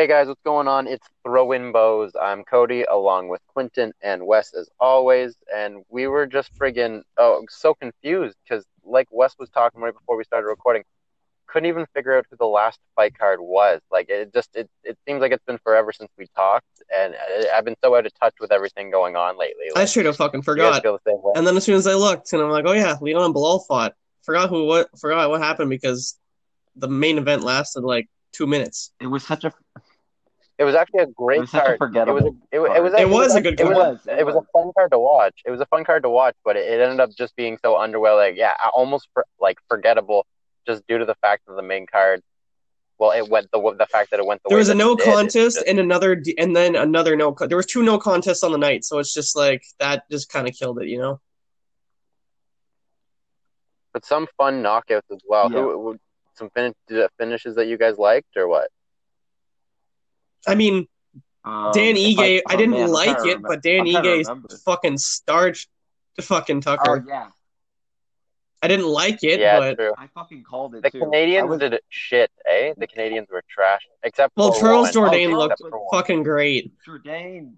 [0.00, 0.86] Hey guys, what's going on?
[0.86, 2.12] It's Throw In Bows.
[2.18, 7.44] I'm Cody, along with Quinton and Wes as always, and we were just friggin' oh
[7.50, 10.84] so confused because like Wes was talking right before we started recording,
[11.46, 13.82] couldn't even figure out who the last fight card was.
[13.92, 16.64] Like it just it, it seems like it's been forever since we talked,
[16.96, 19.66] and I- I've been so out of touch with everything going on lately.
[19.76, 20.82] I Like, straight up fucking forgot.
[20.82, 21.34] the same way?
[21.36, 23.66] And then as soon as I looked, and I'm like, oh yeah, Leon and Belal
[23.66, 23.92] fought.
[24.22, 26.18] Forgot who what forgot what happened because
[26.74, 28.92] the main event lasted like two minutes.
[29.00, 29.52] It was such a
[30.60, 31.74] It was actually a great was such a card.
[31.74, 32.36] It was forgettable.
[32.52, 33.74] a, it, wa- it was It was a good it card.
[33.74, 35.40] was it was a fun card to watch.
[35.46, 37.74] It was a fun card to watch, but it, it ended up just being so
[37.74, 38.28] underwhelming.
[38.30, 40.26] Like, yeah, almost for, like forgettable,
[40.66, 42.20] just due to the fact that the main card.
[42.98, 44.92] Well, it went the the fact that it went the There way was a no
[44.92, 47.32] it did, contest just- and another and then another no.
[47.32, 50.28] Co- there was two no contests on the night, so it's just like that just
[50.30, 51.18] kind of killed it, you know.
[53.92, 55.50] but some fun knockouts as well.
[55.50, 55.58] Yeah.
[55.60, 55.98] Who, who
[56.34, 56.74] some fin-
[57.18, 58.68] finishes that you guys liked or what?
[60.46, 60.86] I mean,
[61.44, 64.18] Um, Dan if Ige, I, oh, didn't man, like trying it, but Dan I'm Ige
[64.18, 64.48] remember.
[64.64, 65.68] fucking starched
[66.16, 67.04] the fucking Oh Tucker.
[67.08, 67.28] yeah,
[68.62, 69.94] I didn't like it, yeah, but true.
[69.96, 71.00] I fucking called it The too.
[71.00, 72.74] Canadians was- did shit, eh?
[72.76, 75.88] The Canadians were trash, except well, Charles Jourdain Oh, looked except for one.
[75.92, 76.72] fucking great.
[76.86, 77.54] Jourdain.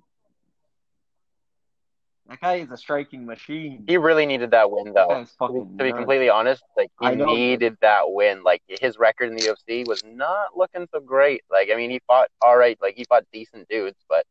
[2.32, 3.84] That guy is a striking machine.
[3.86, 5.06] He really needed that win, though.
[5.06, 8.42] guy's To be, fucking to be completely honest, like he needed that win.
[8.42, 11.42] Like his record in the UFC was not looking so great.
[11.50, 12.78] Like I mean, he fought all right.
[12.80, 14.24] Like he fought decent dudes, but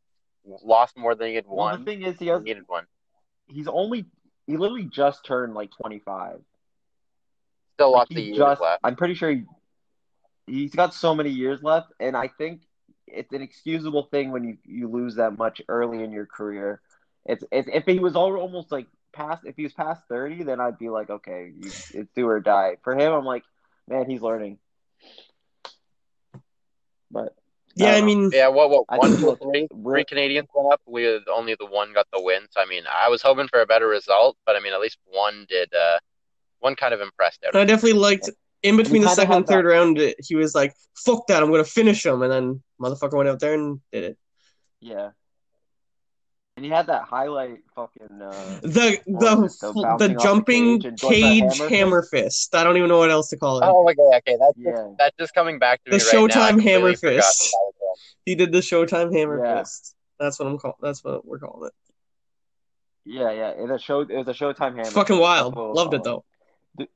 [0.64, 1.86] lost more than he had Well, the won.
[1.86, 2.86] thing is, he has, needed one.
[3.48, 4.06] he's only
[4.48, 6.40] he literally just turned like 25.
[7.76, 8.80] Still Like, lots of years just, left.
[8.84, 9.44] I'm pretty sure he,
[10.48, 12.62] he's got so many years left, and I think
[13.06, 16.82] it's an excusable thing when you, you lose that much early in your career.
[17.26, 20.60] It's, it's if he was all, almost like past, if he was past 30, then
[20.60, 22.78] I'd be like, okay, you, it's do or die.
[22.84, 23.44] For him, I'm like,
[23.88, 24.58] man, he's learning.
[27.12, 27.36] But
[27.76, 30.06] Yeah, I I mean, Yeah, what what I one think two look, three we're- three
[30.06, 30.82] Canadians went up.
[30.86, 32.44] We only the one got the win.
[32.52, 34.98] So I mean, I was hoping for a better result, but I mean, at least
[35.06, 35.74] one did.
[35.74, 36.00] uh
[36.60, 37.56] One kind of impressed out.
[37.56, 38.30] I definitely liked
[38.64, 39.98] in between the second and third round.
[40.20, 41.42] He was like, "Fuck that!
[41.42, 44.18] I'm gonna finish him," and then motherfucker went out there and did it.
[44.80, 45.10] yeah.
[46.58, 48.22] And he had that highlight fucking.
[48.22, 51.14] Uh, The What was it, the the the bouncing the jumping cage and going for
[51.14, 52.54] cage hammer hammer fist.
[52.54, 53.66] I don't even know what else to call it.
[53.66, 54.16] Oh my god!
[54.18, 54.72] Okay, that's Yeah.
[54.72, 56.28] just, that's just coming back to The me right now.
[56.28, 57.40] Showtime hammer forgot fist.
[57.40, 59.60] that that was He did the Showtime hammer Yeah.
[59.60, 59.96] fist.
[60.20, 60.78] That's what I'm call.
[60.82, 61.74] That's what we're calling it.
[63.06, 63.50] yeah, yeah.
[63.52, 64.02] It was a show.
[64.02, 64.82] It was a Showtime hammer.
[64.82, 65.56] It's fucking That's wild.
[65.56, 66.24] Loved it call
[66.78, 66.88] though.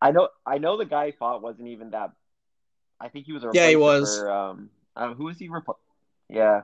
[0.00, 0.28] I know.
[0.44, 2.12] I know the guy he fought wasn't even that.
[3.00, 4.18] I think he was a Yeah, he was.
[4.18, 5.48] For, um, uh, who was he?
[5.48, 5.76] Repl-
[6.28, 6.62] yeah.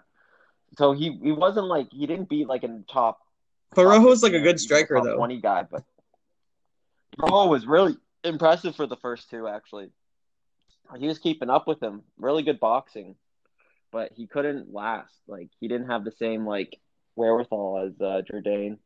[0.79, 3.21] So he he wasn't like he didn't beat like in top.
[3.75, 5.17] But top like a good striker top though.
[5.17, 5.85] Twenty guy, but
[7.19, 9.47] Rojo was really impressive for the first two.
[9.49, 9.91] Actually,
[10.99, 12.03] he was keeping up with him.
[12.19, 13.17] Really good boxing,
[13.91, 15.15] but he couldn't last.
[15.27, 16.79] Like he didn't have the same like
[17.17, 18.79] wherewithal as uh, Jourdain.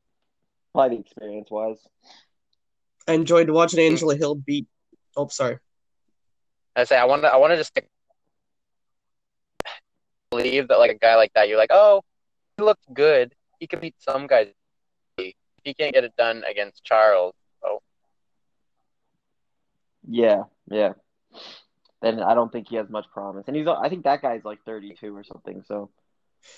[0.72, 1.78] Probably the experience was.
[3.08, 4.66] I enjoyed watching Angela Hill beat.
[5.16, 5.58] Oh, sorry.
[6.74, 7.88] I say I want to I want to just stick-
[10.30, 12.02] believe that like a guy like that, you're like, oh,
[12.56, 13.34] he looks good.
[13.60, 14.48] He could beat some guys.
[15.16, 17.80] He can't get it done against Charles, oh,
[20.08, 20.92] Yeah, yeah.
[22.02, 23.66] Then I don't think he has much promise, and he's.
[23.66, 25.64] I think that guy's like thirty-two or something.
[25.66, 25.90] So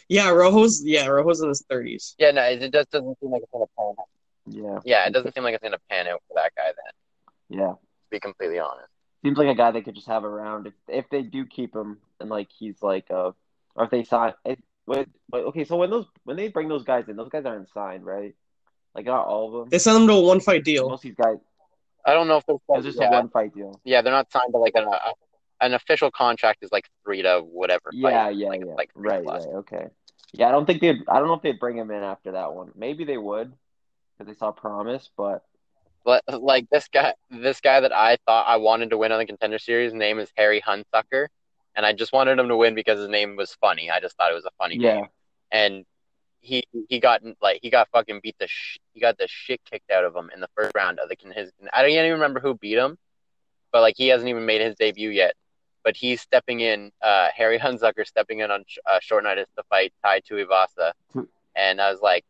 [0.08, 2.14] Yeah, Rojo's yeah Rojo's in his thirties.
[2.18, 3.94] yeah, no, it just doesn't seem like it's gonna pan.
[3.98, 4.06] out.
[4.46, 6.66] yeah, Yeah, it doesn't seem like it's gonna pan out for that guy.
[6.66, 7.72] Then, yeah.
[7.72, 7.78] to
[8.10, 8.88] be completely honest.
[9.24, 11.98] Seems like a guy they could just have around if if they do keep him
[12.20, 13.30] and like he's like uh
[13.78, 14.34] or if they sign.
[14.44, 17.46] If, wait, wait, okay, so when those when they bring those guys in, those guys
[17.46, 18.34] aren't signed, right?
[18.94, 19.68] Like not all of them.
[19.70, 20.88] They sent them to a one fight deal.
[20.88, 21.36] Most of these guys,
[22.04, 23.80] I don't know if it's there's just yeah, a one fight deal.
[23.84, 25.12] yeah, they're not signed to like an uh,
[25.60, 27.90] an official contract is like three to whatever.
[27.92, 28.74] Yeah, fight, yeah, like, yeah.
[28.74, 29.46] like three right, plus.
[29.46, 29.86] right, okay.
[30.32, 31.02] Yeah, I don't think they'd.
[31.08, 32.72] I don't know if they'd bring him in after that one.
[32.76, 33.52] Maybe they would
[34.18, 35.44] because they saw promise, but
[36.04, 39.26] But like this guy, this guy that I thought I wanted to win on the
[39.26, 41.28] contender series, name is Harry Hunsucker,
[41.78, 43.88] and I just wanted him to win because his name was funny.
[43.88, 45.06] I just thought it was a funny yeah, name,
[45.52, 45.84] and
[46.40, 49.92] he he got like he got fucking beat the sh- he got the shit kicked
[49.92, 51.52] out of him in the first round of the his.
[51.72, 52.98] I don't even remember who beat him,
[53.72, 55.34] but like he hasn't even made his debut yet.
[55.84, 59.62] But he's stepping in, uh, Harry Hunsucker stepping in on sh- uh, short notice to
[59.70, 60.92] fight Tai Tuivasa,
[61.54, 62.24] and I was like.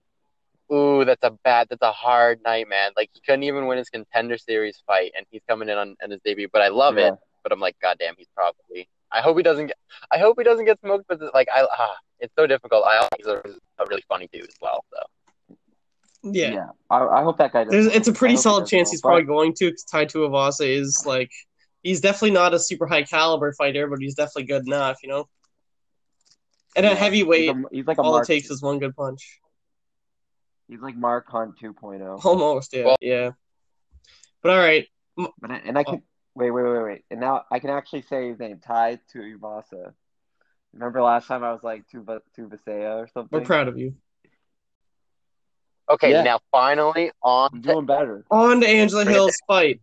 [0.71, 2.91] Ooh, that's a bad, that's a hard night, man.
[2.94, 6.11] Like he couldn't even win his contender series fight, and he's coming in on, on
[6.11, 6.47] his debut.
[6.53, 7.12] But I love yeah.
[7.12, 7.15] it.
[7.43, 8.87] But I'm like, goddamn, he's probably.
[9.12, 9.76] I hope he doesn't get.
[10.12, 11.06] I hope he doesn't get smoked.
[11.08, 12.84] But like, I, ah, it's so difficult.
[12.87, 13.37] I he's a,
[13.78, 14.84] a really funny dude as well.
[14.93, 15.56] So
[16.22, 17.64] Yeah, I, I hope that guy.
[17.64, 19.55] Does There's, it's a pretty hope he solid does chance well, he's but- probably going
[19.55, 19.66] to.
[19.66, 21.31] Because Tai Tuivasa is like,
[21.82, 25.28] he's definitely not a super high caliber fighter, but he's definitely good enough, you know.
[26.76, 28.25] And a Yeah, heavyweight, He's, a, he's like a all Mark.
[28.25, 29.40] it takes is one good punch.
[30.69, 31.72] He's like Mark Hunt oh.
[31.72, 32.25] 2.0.
[32.25, 33.31] Almost, yeah, Well- yeah.
[34.43, 36.02] But all right, But I, and I can
[36.38, 37.05] wait, wait, wait, wait.
[37.11, 39.93] And now I can actually say his name, Tai Tuivasa.
[40.73, 43.40] Remember last time I was like Tuva Tuvasea or something?
[43.40, 43.94] we're proud of you.
[45.90, 46.23] Okay, Yeah.
[46.23, 48.25] now finally on I'm to doing better.
[48.31, 49.81] On to Angela Hill's fight.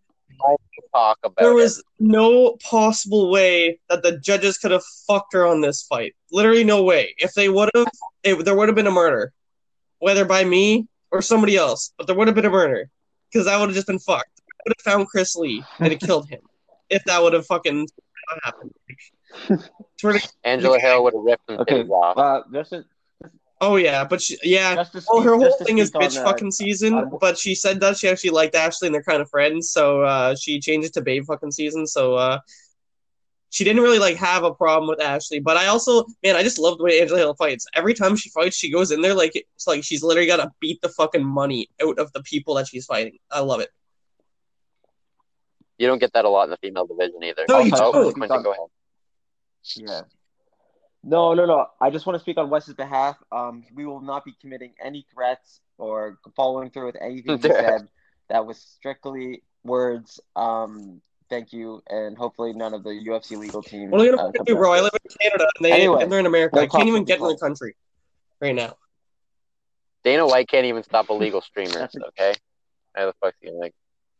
[0.93, 1.55] talk about There it.
[1.55, 6.15] was no possible way that the judges could have fucked her on this fight.
[6.31, 7.15] Literally no way.
[7.17, 7.87] If they would have,
[8.23, 9.33] there would have been a murder,
[9.99, 11.91] whether by me or somebody else.
[11.97, 12.89] But there would have been a murder
[13.31, 14.34] because that would have just been fucked.
[14.65, 16.41] Would have found Chris Lee and it killed him
[16.89, 17.87] if that would have fucking
[18.43, 18.73] happened.
[20.43, 21.83] Angela Hill would have ripped some Okay.
[21.83, 22.17] titties off.
[22.17, 22.85] Uh, just to,
[23.61, 24.75] oh yeah, but she, yeah.
[24.75, 27.53] just speak, Well, her whole just thing is bitch uh, fucking season, on- but she
[27.55, 30.87] said that she actually liked Ashley and they're kind of friends, so uh, she changed
[30.87, 31.85] it to babe fucking season.
[31.87, 32.39] So uh,
[33.51, 36.59] she didn't really like have a problem with Ashley, but I also, man, I just
[36.59, 37.65] love the way Angela Hill fights.
[37.75, 40.51] Every time she fights, she goes in there like it's like she's literally got to
[40.59, 43.17] beat the fucking money out of the people that she's fighting.
[43.31, 43.69] I love it.
[45.77, 47.45] You don't get that a lot in the female division either.
[47.49, 48.13] No, you oh, don't.
[48.13, 48.67] Quentin, go ahead.
[49.75, 50.01] Yeah.
[51.03, 51.67] No, no, no.
[51.79, 53.17] I just want to speak on Wes's behalf.
[53.31, 57.87] Um, we will not be committing any threats or following through with anything he said.
[58.29, 60.19] That was strictly words.
[60.35, 63.91] Um, thank you, and hopefully none of the UFC legal team.
[63.91, 64.71] What are you uh, gonna comes do, bro?
[64.71, 66.55] I after live in Canada and they Anyway, and they're in America.
[66.55, 67.75] we'll I can't even to get in the the country
[68.41, 68.75] right now.
[70.03, 71.73] Dana White can't even stop illegal streamers.
[71.73, 72.33] That's- Okay,
[72.95, 73.73] how the fuck's he like?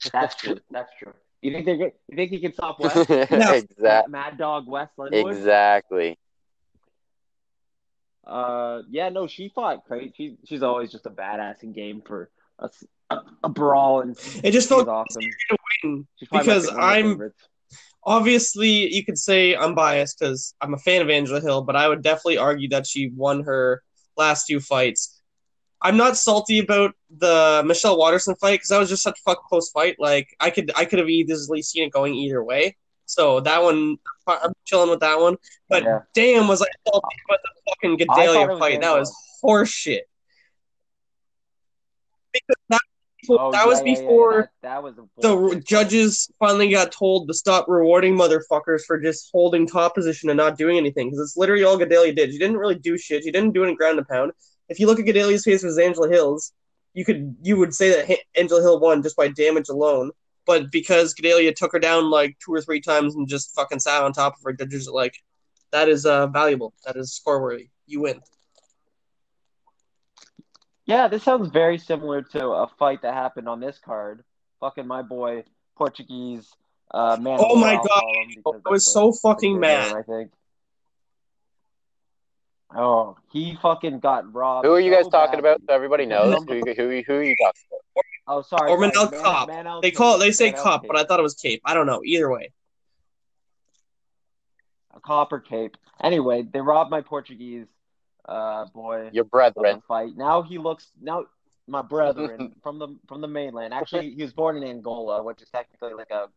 [0.03, 0.11] us.
[0.11, 0.59] That's true.
[0.69, 1.13] That's true.
[1.41, 1.91] You think they're good?
[2.09, 3.09] You think he can stop West?
[3.09, 4.11] exactly.
[4.11, 5.35] Mad Dog West Linwood?
[5.37, 6.17] Exactly.
[8.25, 10.13] Uh, yeah, no, she fought great.
[10.17, 12.29] She, she's always just a badass in game for
[13.43, 15.21] a brawl, and It just she's felt awesome.
[15.83, 16.07] win.
[16.17, 16.95] She's probably Because fa- one of my
[17.25, 17.31] I'm-
[18.03, 21.87] obviously you could say I'm biased because I'm a fan of Angela Hill, but I
[21.87, 23.83] would definitely argue that she won her
[24.17, 25.14] last two fights.
[25.85, 29.43] I'm not salty about the Michelle Waterson fight because that was just such a fuck
[29.47, 29.97] close fight.
[29.99, 32.75] Like I could I could have easily seen it going either way.
[33.05, 33.97] So that one
[34.27, 35.37] I'm chilling with that one.
[35.69, 35.99] But Yeah.
[36.15, 38.81] damn, was I salty about the fucking Gadelha fight?
[38.81, 40.01] That was horseshit.
[42.33, 42.81] Because that,
[43.29, 47.27] Oh, that yeah, was yeah, yeah, before that, that was the judges finally got told
[47.27, 51.37] to stop rewarding motherfuckers for just holding top position and not doing anything because it's
[51.37, 52.31] literally all Gadelha did.
[52.31, 53.23] She didn't really do shit.
[53.23, 54.31] She didn't do any ground and pound.
[54.69, 56.51] If you look at Gadelha's face versus Angela Hill's,
[56.93, 60.11] you could you would say that Angela Hill won just by damage alone.
[60.45, 64.03] But because Gadelha took her down like two or three times and just fucking sat
[64.03, 65.15] on top of her, judges like,
[65.71, 66.73] that is uh, valuable.
[66.85, 67.69] That is score worthy.
[67.87, 68.21] You win.
[70.85, 74.23] Yeah, this sounds very similar to a fight that happened on this card.
[74.59, 75.43] Fucking my boy,
[75.75, 76.47] Portuguese
[76.91, 77.39] uh, man.
[77.41, 78.03] Oh my God,
[78.45, 79.95] I was so fucking mad.
[79.95, 80.31] I think.
[82.77, 84.65] Oh, he fucking got robbed.
[84.65, 85.49] Who are you so guys talking badly.
[85.51, 85.61] about?
[85.67, 88.03] So everybody knows who you, who you, who are you talking about?
[88.27, 88.71] Oh, sorry.
[88.71, 89.49] Or Manel Man- Cop.
[89.49, 90.19] Manel They call it.
[90.19, 90.87] They say Manel cup, Cape.
[90.91, 91.61] but I thought it was cape.
[91.63, 92.01] I don't know.
[92.03, 92.51] Either way.
[94.95, 95.77] a copper cape.
[96.03, 97.67] Anyway, they robbed my Portuguese
[98.27, 99.81] uh, boy Your of brethren.
[99.87, 100.15] fight.
[100.15, 101.25] Now he looks now
[101.67, 103.73] my brethren from the from the mainland.
[103.73, 106.27] Actually, he was born in Angola, which is technically like a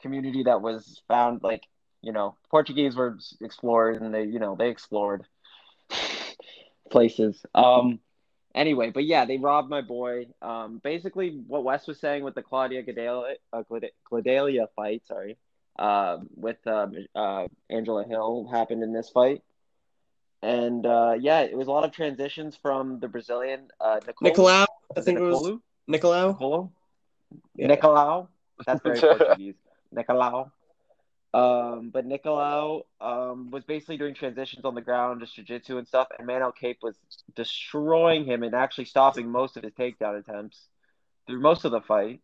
[0.00, 1.62] community that was found like
[2.02, 5.24] you know Portuguese were explorers and they you know they explored
[6.90, 7.44] places.
[7.54, 8.00] Um.
[8.54, 10.26] Anyway, but yeah, they robbed my boy.
[10.42, 10.80] Um.
[10.82, 15.02] Basically, what Wes was saying with the Claudia Gadelha, uh, Glad- Gladelia fight.
[15.06, 15.36] Sorry.
[15.78, 19.44] Uh, with um, uh, Angela Hill happened in this fight.
[20.42, 24.28] And uh, yeah, it was a lot of transitions from the Brazilian uh, Nicole.
[24.28, 24.66] Nicolau, I
[24.96, 26.32] Was think it was Nicolo?
[26.36, 26.70] Nicolau.
[27.54, 27.68] Yeah.
[27.68, 28.26] Nicolau.
[28.66, 29.54] That's very Portuguese.
[29.94, 30.50] Nicolau.
[31.34, 36.08] Um, but Nicolau um, was basically doing transitions on the ground, just jiu-jitsu and stuff,
[36.18, 36.96] and Manel Kape was
[37.34, 40.68] destroying him and actually stopping most of his takedown attempts
[41.26, 42.20] through most of the fight.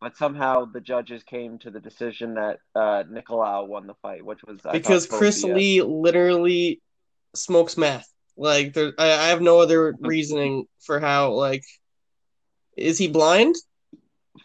[0.00, 4.42] But somehow the judges came to the decision that uh, Nicolau won the fight, which
[4.44, 6.80] was I because Chris supposed to be Lee literally
[7.34, 8.08] smokes meth.
[8.36, 11.32] Like there, I, I have no other reasoning for how.
[11.32, 11.64] Like,
[12.76, 13.56] is he blind?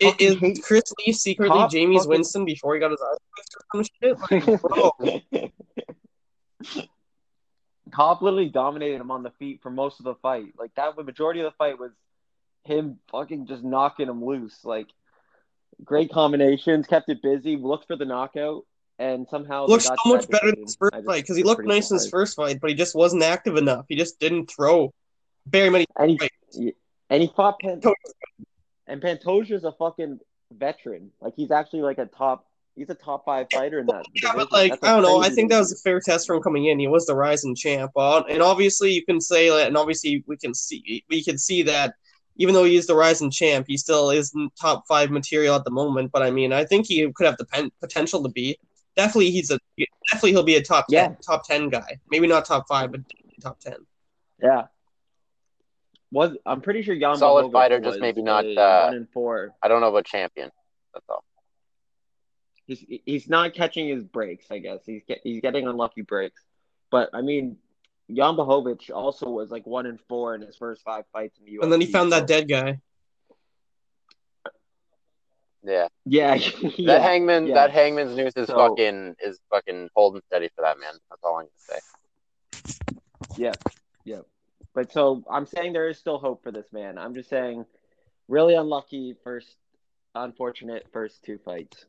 [0.02, 2.92] A- I- Fucking Is hate- Chris Lee secretly Cop James fucking- Winston before he got
[2.92, 3.18] his eyes
[3.56, 4.18] or some shit?
[4.32, 4.92] Like, bro,
[7.92, 10.54] Cobb literally dominated him on the feet for most of the fight.
[10.58, 11.92] Like that, the majority of the fight was
[12.64, 14.60] him fucking just knocking him loose.
[14.64, 14.88] Like
[15.84, 18.66] great combinations, kept it busy, looked for the knockout,
[18.98, 21.96] and somehow looks so much better in his first fight because he looked nice in
[21.96, 23.86] his first fight, but he just wasn't active enough.
[23.90, 24.94] He just didn't throw
[25.46, 25.86] very many.
[25.98, 26.58] And he, fights.
[27.10, 27.60] and he fought.
[28.88, 30.20] And Pantoja's a fucking
[30.52, 31.12] veteran.
[31.22, 34.04] Like he's actually like a top He's a top five fighter in that.
[34.16, 35.22] Yeah, but like I don't know.
[35.22, 36.80] I think that was a fair test for him coming in.
[36.80, 40.38] He was the rising champ, uh, and obviously you can say that, and obviously we
[40.38, 41.94] can see we can see that
[42.38, 45.72] even though he is the rising champ, he still isn't top five material at the
[45.72, 46.12] moment.
[46.12, 48.58] But I mean, I think he could have the pen- potential to be.
[48.96, 49.60] Definitely, he's a
[50.12, 51.16] definitely he'll be a top ten, Yeah.
[51.24, 52.00] top ten guy.
[52.10, 53.02] Maybe not top five, but
[53.40, 53.76] top ten.
[54.42, 54.64] Yeah.
[56.14, 59.10] Was I'm pretty sure Jan Solid Blachowicz fighter, just maybe not, a uh, one and
[59.10, 59.56] four.
[59.64, 60.52] I don't know about champion.
[60.94, 61.24] That's all.
[62.68, 64.46] He's he's not catching his breaks.
[64.52, 66.40] I guess he's get, he's getting unlucky breaks.
[66.92, 67.58] But I mean,
[68.12, 71.54] Jan Blachowicz also was like one and four in his first five fights in the
[71.58, 71.64] UFC.
[71.64, 72.80] And then he found so- that dead guy.
[75.66, 75.88] Yeah.
[76.06, 77.00] Yeah, That yeah.
[77.00, 77.56] hangman yeah.
[77.56, 80.94] that hangman's news is So- fucking is fucking holding steady for that man.
[81.10, 81.82] That's all I'm gonna
[82.78, 82.98] say.
[83.36, 83.54] Yeah,
[84.06, 84.20] yeah.
[84.74, 86.98] But so I'm saying there is still hope for this man.
[86.98, 87.66] I'm just saying,
[88.28, 89.56] really unlucky first,
[90.16, 91.86] unfortunate first two fights.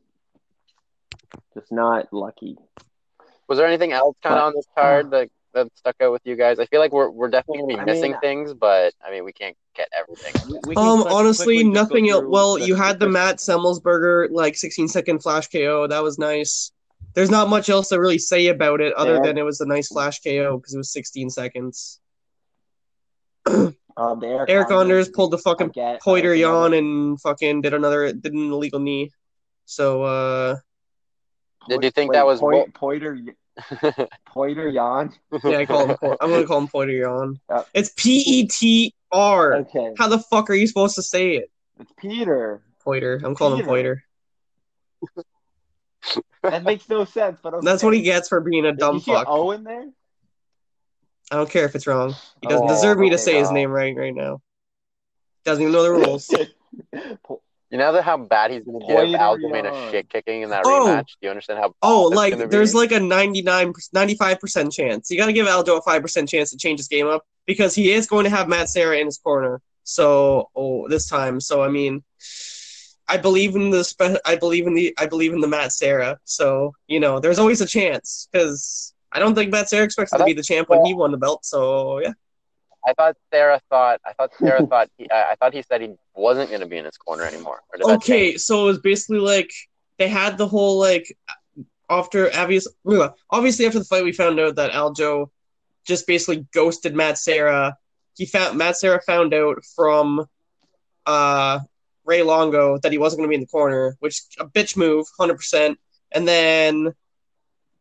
[1.53, 2.57] Just not lucky.
[3.47, 6.35] Was there anything else kind of on this card that, that stuck out with you
[6.35, 6.59] guys?
[6.59, 9.23] I feel like we're we're definitely gonna be I missing mean- things, but I mean
[9.23, 10.33] we can't get everything.
[10.49, 12.19] We- we Um, quick- honestly, quickly just go nothing else.
[12.21, 15.87] through Well, you had the first- Matt Semelsberger like 16 second flash KO.
[15.87, 16.71] That was nice.
[17.13, 19.21] There's not much else to really say about it other Yeah.
[19.21, 21.99] than it was a nice flash KO because it was 16 seconds.
[23.97, 27.73] Um, the Eric, Eric Anders pulled the fucking get- Poiter that's yawn and fucking did
[27.73, 29.09] another did an illegal knee.
[29.63, 30.57] So uh
[31.69, 33.17] Did you think Wait, that was Poi- Poiter?
[34.27, 35.13] Poiter yawn.
[35.45, 37.39] yeah, I call him Po- I'm gonna call him Poiter yawn.
[37.49, 37.63] Yeah.
[37.73, 39.53] It's P E T R.
[39.59, 41.49] Okay, How the fuck are you supposed to say it?
[41.79, 42.61] it's Peter.
[42.83, 43.21] Poiter.
[43.23, 44.03] I'm calling him Peter.
[44.99, 45.23] Poiter.
[46.43, 47.65] That makes no sense, but okay.
[47.65, 49.27] That's what he gets for being a Did dumb you fuck.
[49.29, 49.85] O in there?
[51.31, 52.13] I don't care if it's wrong.
[52.41, 54.41] He doesn't Oh, deserve me to okay, say his name right right now.
[55.43, 56.33] Doesn't even know the rules.
[57.71, 60.63] You know that how bad he's gonna get if Poiter a shit kicking in that
[60.65, 60.85] Oh.
[60.87, 61.07] rematch?
[61.19, 62.79] Do you understand how Oh, like there's be?
[62.79, 65.09] like a 99 95% chance.
[65.09, 67.91] You got to give Aljo a 5% chance to change his game up because he
[67.91, 69.61] is going to have Matt Serra in his corner.
[69.83, 71.39] So, oh, this time.
[71.41, 72.03] So, I mean,
[73.07, 76.17] I believe in the spe- I believe in the I believe in the Matt Serra.
[76.23, 80.25] So, you know, there's always a chance cuz I don't think Matt Serra expected to
[80.25, 81.45] be the champ when he won the belt.
[81.45, 82.11] So, yeah.
[82.85, 85.93] I thought Serra thought I thought Serra thought he, I, I thought he said he
[86.13, 87.61] wasn't gonna be in his corner anymore.
[87.71, 89.51] Or did that Okay, so it was basically like
[89.97, 91.17] they had the whole like
[91.89, 92.67] after obvious
[93.31, 95.29] obviously after the fight we found out that Aljo
[95.85, 97.77] just basically ghosted Matt Serra.
[98.15, 100.25] He found Matt Serra found out from
[101.05, 101.59] uh
[102.03, 105.07] Ray Longo that he wasn't going to be in the corner, which a bitch move,
[105.17, 105.79] hundred percent.
[106.11, 106.93] And then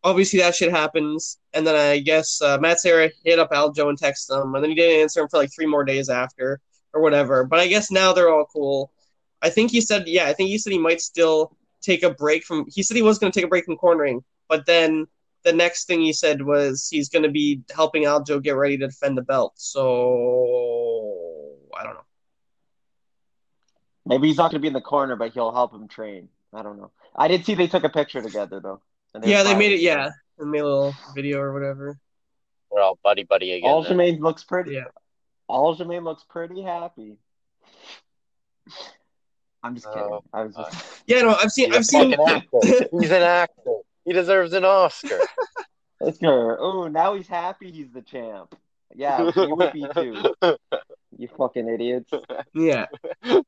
[0.05, 3.99] obviously that shit happens, and then I guess uh, Matt Serra hit up Aljo and
[3.99, 6.61] texted him, and then he didn't answer him for like three more days after
[6.93, 7.45] or whatever.
[7.45, 8.93] But I guess now they're all cool.
[9.43, 12.45] I think he said, yeah, I think he said he might still take a break
[12.45, 12.67] from.
[12.73, 15.07] He said he was going to take a break from cornering, but then
[15.43, 18.87] the next thing he said was he's going to be helping Aljo get ready to
[18.87, 19.55] defend the belt.
[19.57, 19.81] So
[21.77, 22.05] I don't know.
[24.07, 26.29] Maybe he's not going to be in the corner, but he'll help him train.
[26.53, 26.91] I don't know.
[27.17, 28.81] I did see they took a picture together though.
[29.15, 29.81] And Yeah, they made it.
[29.81, 31.99] Yeah, they made a little video or whatever.
[32.71, 33.83] We're all buddy buddy again.
[33.83, 33.97] then.
[33.99, 34.73] Aljamain looks pretty.
[34.73, 34.85] Yeah.
[35.49, 37.17] Aljamain looks pretty happy.
[39.63, 40.03] I'm just kidding.
[40.03, 41.03] Oh, I was just.
[41.07, 42.17] Yeah, no, I've seen, He's a I've seen.
[42.17, 42.89] fucking actor.
[43.01, 43.77] He's an actor.
[44.05, 45.21] He deserves an Oscar.
[46.01, 46.59] Oscar.
[46.61, 47.71] Oh, now he's happy.
[47.71, 48.55] He's the champ.
[48.95, 50.35] Yeah, you would be too.
[51.17, 52.11] You fucking idiots.
[52.55, 52.87] Yeah,
[53.23, 53.43] Uh,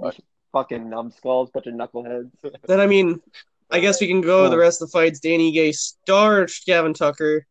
[0.00, 0.14] fuck.
[0.56, 2.30] Fucking numbskulls, bunch of knuckleheads.
[2.66, 3.20] then I mean,
[3.70, 4.58] I guess we can go to the oh.
[4.58, 5.20] rest of the fights.
[5.20, 7.46] Dan Ige starched Gavin Tucker.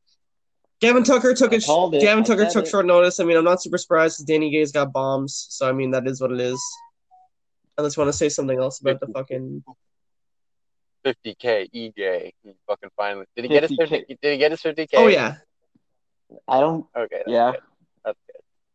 [0.81, 2.01] Gavin Tucker took I it.
[2.01, 2.69] Gavin I Tucker took it.
[2.69, 3.19] short notice.
[3.19, 5.45] I mean, I'm not super surprised because Dan Ige's got bombs.
[5.51, 6.59] So I mean, that is what it is.
[7.77, 9.63] Unless you want to say something else about the fucking.
[11.05, 12.31] 50k EJ.
[12.43, 14.07] He fucking finally did he get his 50K.
[14.07, 14.89] Did he get his 50k?
[14.95, 15.35] Oh yeah,
[16.47, 16.87] I don't.
[16.97, 17.21] Okay.
[17.27, 17.51] Yeah.
[17.51, 17.61] Good.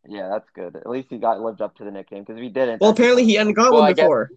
[0.03, 0.17] That's good.
[0.17, 0.77] Yeah, that's good.
[0.77, 2.81] At least he got lived up to the nickname because if he didn't.
[2.81, 4.31] well apparently he hadn't got Well, I one guess- before.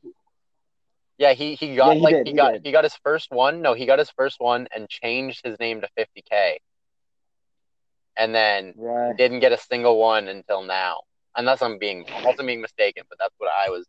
[1.20, 2.66] Yeah, he he got Yeah, he like did, he, he got did.
[2.66, 3.62] he got his first one.
[3.62, 6.58] No, he got his first one and changed his name to 50k.
[8.18, 9.16] And then Right.
[9.16, 11.02] didn't get a single one until now.
[11.36, 13.86] Unless I'm being unless I'm being mistaken, but that's what I was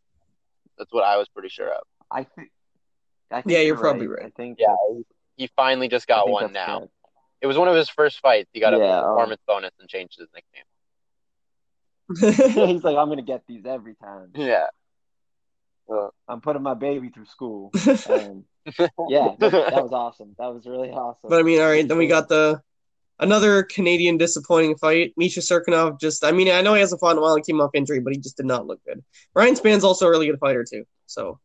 [0.79, 1.83] that's what I was pretty sure of.
[2.11, 2.51] I think.
[3.31, 4.27] I think Yeah, you're probably right.
[4.27, 4.59] I think.
[4.61, 4.77] Yeah,
[5.37, 6.79] he finally just got one now.
[6.81, 6.93] correct.
[7.41, 8.49] It was one of his first fights.
[8.53, 10.65] He got a Yeah, um, performance bonus and changed his nickname.
[12.21, 14.31] He's like, I'm gonna get these every time.
[14.35, 14.67] Yeah.
[16.29, 17.73] I'm putting my baby through school.
[18.11, 18.45] Um,
[19.11, 20.35] yeah, that, that was awesome.
[20.39, 21.29] That was really awesome.
[21.29, 22.63] But I mean, all right, then we got the
[23.19, 25.13] another Canadian disappointing fight.
[25.19, 27.61] Misha Cirkunov just, I mean, I know he hasn't fought in a while and came
[27.61, 29.05] off injury, but he just did not look good.
[29.35, 30.85] Ryan Spann's also a really good fighter too.
[31.07, 31.39] So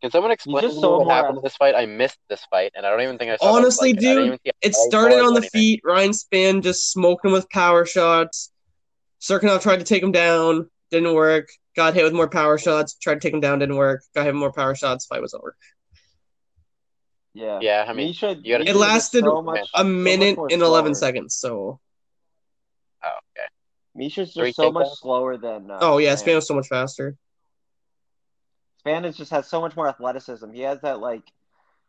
[0.00, 1.74] Can someone explain just so what happened in this fight?
[1.74, 3.56] I missed this fight, and I don't even think I saw.
[3.56, 3.98] Honestly, fight.
[3.98, 5.50] I didn't dude, even It started on the anything.
[5.50, 5.80] feet.
[5.82, 8.52] Ryan Spann just smoking with power shots.
[9.24, 11.48] Cirkunov tried to take him down, didn't work.
[11.76, 14.02] Got hit with more power shots, tried to take him down, didn't work.
[14.14, 15.56] Got hit with more power shots, fight was over.
[17.32, 17.58] Yeah.
[17.62, 20.36] Yeah, I mean, Misha, you gotta- Misha It is lasted so much, A minute much
[20.36, 21.00] more and 11 slower.
[21.08, 21.80] seconds, so.
[23.02, 23.46] oh, okay.
[23.94, 24.96] Misha's Three just so much takedowns?
[24.98, 25.70] slower than.
[25.70, 26.24] Uh, Oh, yeah, Spann.
[26.26, 27.16] Spann was so much faster.
[28.84, 30.52] Spann is just has so much more athleticism.
[30.52, 31.22] He has that like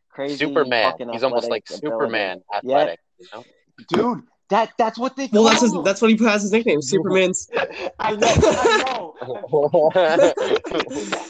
[0.09, 0.91] crazy Superman.
[0.91, 1.85] fucking He's almost like ability.
[1.85, 2.99] Superman athletic.
[3.19, 3.43] You know?
[3.89, 5.29] Dude, that that's what they.
[5.31, 7.49] Well, call that's his, that's what he has his nickname, Superman's.
[7.99, 9.15] I know.
[9.21, 11.13] I know.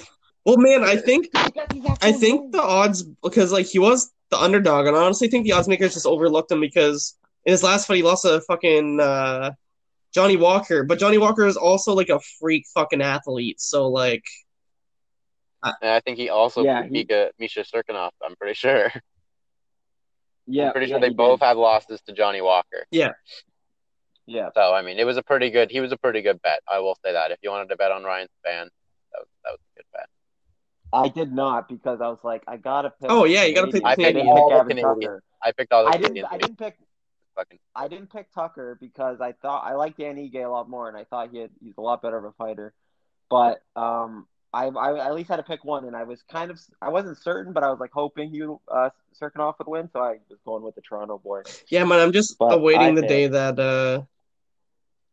[0.46, 4.86] Well, man, I think That's I think the odds because like he was the underdog,
[4.86, 7.96] and I honestly think the odds makers just overlooked him because in his last fight
[7.98, 9.54] he lost to fucking uh,
[10.14, 14.24] Johnny Walker, but Johnny Walker is also like a freak fucking athlete, so like
[15.64, 18.12] and I think he also Yeah, beat he- Mika, Misha Cirkunov.
[18.24, 18.92] I'm pretty sure.
[20.48, 21.46] Yeah, I'm pretty sure yeah, they both did.
[21.46, 22.86] had losses to Johnny Walker.
[22.92, 23.14] Yeah,
[24.26, 24.50] yeah.
[24.54, 25.72] So I mean, it was a pretty good.
[25.72, 26.60] He was a pretty good bet.
[26.72, 27.32] I will say that.
[27.32, 28.66] If you wanted to bet on Ryan Spann,
[29.12, 30.08] that was that was a good bet.
[30.94, 33.10] I did not because I was like, I gotta pick.
[33.10, 35.22] Oh, yeah, you gotta pick I picked all the Gavin Canadians.
[35.44, 36.08] I picked all the I didn't.
[36.08, 36.30] Canadians.
[36.32, 36.78] I didn't pick.
[37.36, 40.88] Fucking I didn't pick Tucker because I thought I liked Dan Ige a lot more,
[40.88, 42.74] and I thought he had, he's a lot better of a fighter.
[43.30, 46.60] But um, I, I at least had to pick one, and I was kind of
[46.82, 48.90] I wasn't certain, but I was like hoping he uh
[49.22, 51.42] Cirkunov would win, so I was going with the Toronto boy.
[51.70, 53.10] yeah, man, I'm just But awaiting I the failed.
[53.10, 54.02] day that uh,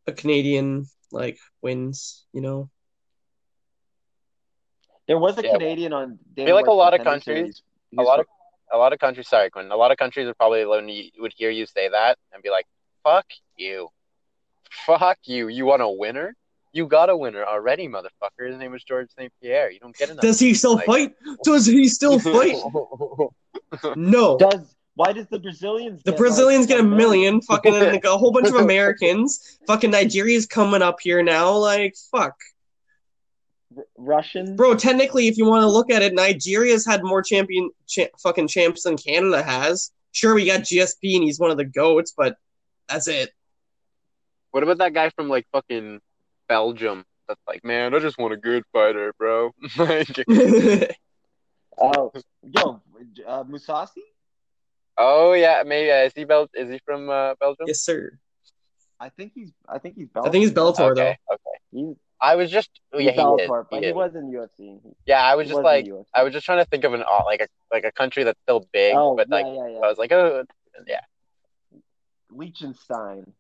[0.06, 2.70] a Canadian like wins, you know.
[5.06, 6.18] There was a Yeah, Canadian on.
[6.34, 7.62] Dana feel like a lot of countries-
[7.98, 8.26] a lot of
[8.72, 9.28] a lot of countries.
[9.28, 9.70] Sorry, Quinn.
[9.70, 12.50] A lot of countries would probably when you would hear you say that and be
[12.50, 12.66] like,
[13.04, 13.90] "Fuck you,
[14.86, 15.48] fuck you.
[15.48, 16.36] You want a winner?
[16.72, 18.48] You got a winner already, motherfucker.
[18.48, 19.32] His name was George St.
[19.42, 19.70] Pierre.
[19.70, 21.14] You don't get enough." Does he still Like- fight?
[21.44, 22.56] Does he still fight?
[23.96, 24.36] No.
[24.38, 26.02] Does why does the Brazilians?
[26.02, 28.54] The get, Brazilians like, get a one million, fucking and like a whole bunch of
[28.68, 29.58] Americans.
[29.66, 31.52] Fucking Nigeria's coming up here now.
[31.56, 32.34] Like fuck,
[33.74, 34.54] R- Russian?
[34.56, 34.74] bro.
[34.74, 38.82] Technically, if you want to look at it, Nigeria's had more champion cha- fucking champs
[38.82, 39.90] than Canada has.
[40.12, 42.36] Sure, we got GSP and he's one of the goats, but
[42.88, 43.30] that's it.
[44.50, 46.00] What about that guy from like fucking
[46.48, 47.04] Belgium?
[47.28, 49.52] That's like, man, I just want a good fighter, bro.
[49.78, 50.08] like,
[51.80, 52.82] Oh, yo,
[53.26, 54.02] uh, Mousasi.
[54.98, 57.66] oh yeah, maybe uh, is he Bel- Is he from uh, Belgium?
[57.66, 58.18] yes, sir.
[59.00, 59.50] I think he's.
[59.68, 60.08] I think he's.
[60.14, 61.34] I think he's Bellator Okay, though.
[61.34, 61.58] okay.
[61.72, 63.24] He's, I was just, oh, yeah, he is.
[63.24, 64.80] Bellator, but He he was in UFC.
[64.82, 65.88] He- Yeah, I was just was like.
[66.14, 68.38] I was just trying to think of an uh, like a like a country that's
[68.42, 69.78] still big, Oh, but yeah, like yeah, yeah.
[69.78, 70.44] I was like, oh,
[70.86, 71.00] yeah.
[72.30, 73.32] Liechtenstein.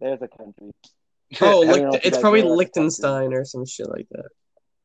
[0.00, 0.70] There's a country.
[1.40, 4.28] Oh, I don't know Licht- it's probably know Liechtenstein or some shit like that.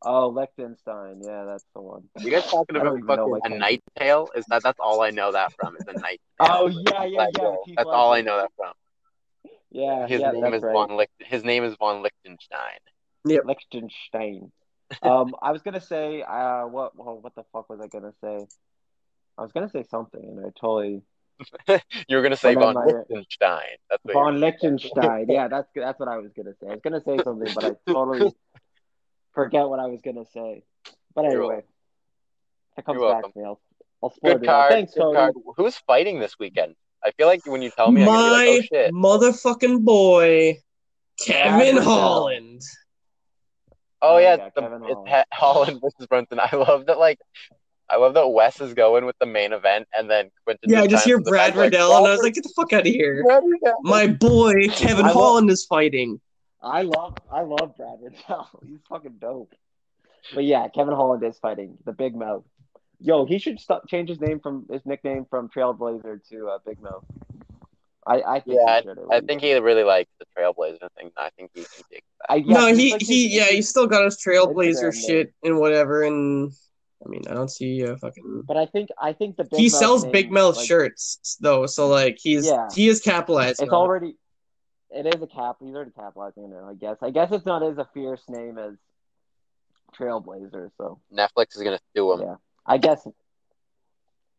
[0.01, 1.21] Oh, Liechtenstein.
[1.23, 2.03] Yeah, that's the one.
[2.19, 3.59] You guys talking about even know fucking a country.
[3.59, 4.29] night tail?
[4.35, 5.75] Is that that's all I know that from?
[5.75, 6.21] Is a night.
[6.39, 7.55] Oh yeah, yeah, Like, yeah.
[7.65, 8.71] Keith That's all I know that from.
[9.71, 10.73] Yeah, His yeah, name that's is right.
[10.73, 12.79] von Lich- His name is von Liechtenstein.
[13.25, 14.51] Liechtenstein.
[15.03, 18.47] um, I was gonna say, uh, what, well, what the fuck was I gonna say?
[19.37, 21.01] I was gonna say something, and I totally
[22.07, 23.77] You were gonna say von then my- uh, Liechtenstein.
[23.89, 25.25] That's what von you're- Liechtenstein.
[25.29, 26.67] Yeah, that's that's what I was gonna say.
[26.67, 28.31] I was gonna say something, but I totally
[29.33, 30.63] forget what I was gonna say.
[31.15, 33.31] But anyway, if it comes You're back welcome.
[33.33, 33.61] to me, I'll,
[34.03, 34.71] I'll spoil Good card.
[34.71, 35.15] Thanks, good Tony.
[35.15, 35.33] card.
[35.57, 36.75] Who's fighting this weekend?
[37.03, 38.93] I feel like when you tell me, I'm be My like, oh shit.
[38.93, 40.57] motherfucking boy,
[41.25, 42.61] Kevin Brad Holland.
[44.01, 45.09] Oh Oh, yeah, yeah, the, Kevin it's Holland.
[45.09, 46.39] Ha- Holland versus Brunson.
[46.39, 46.99] I love that.
[46.99, 47.19] Like,
[47.91, 50.69] I love that Wes is going with the main event, and then Quentin.
[50.69, 52.71] Yeah, I just hear Brad back, like, Riddell, and I was like, get the fuck
[52.73, 53.23] out of here.
[53.81, 56.21] My boy, Kevin I love- Holland is fighting.
[56.61, 58.49] I love I love Brad Riddell.
[58.67, 59.53] He's fucking dope.
[60.35, 62.43] But yeah, Kevin Holland is fighting the Big Mouth.
[62.99, 66.81] Yo, he should stop, change his name from his nickname from Trailblazer to uh, Big
[66.81, 67.05] Mouth.
[68.05, 71.11] I I think Yeah, he I think he really likes the Trailblazer thing.
[71.17, 72.33] I think he can take that.
[72.33, 75.33] I, yeah, no, he like he his- yeah, he's still got his Trailblazer Instagram shit
[75.43, 76.51] and whatever, and
[77.05, 78.43] I mean, I don't see uh, fucking.
[78.45, 81.37] But I think I think the Big He Mouth sells name, Big Mouth like, shirts
[81.39, 82.67] though, so like he's Yeah.
[82.73, 83.51] he is capitalizing.
[83.51, 83.71] It's on it.
[83.87, 84.15] already
[84.91, 85.57] it is a cap.
[85.61, 86.71] He's already capitalizing on it.
[86.71, 86.97] I guess.
[87.01, 88.73] I guess it's not as a fierce name as
[89.97, 90.71] Trailblazer.
[90.77, 92.21] So Netflix is gonna sue him.
[92.21, 92.35] yeah,
[92.65, 93.07] I guess.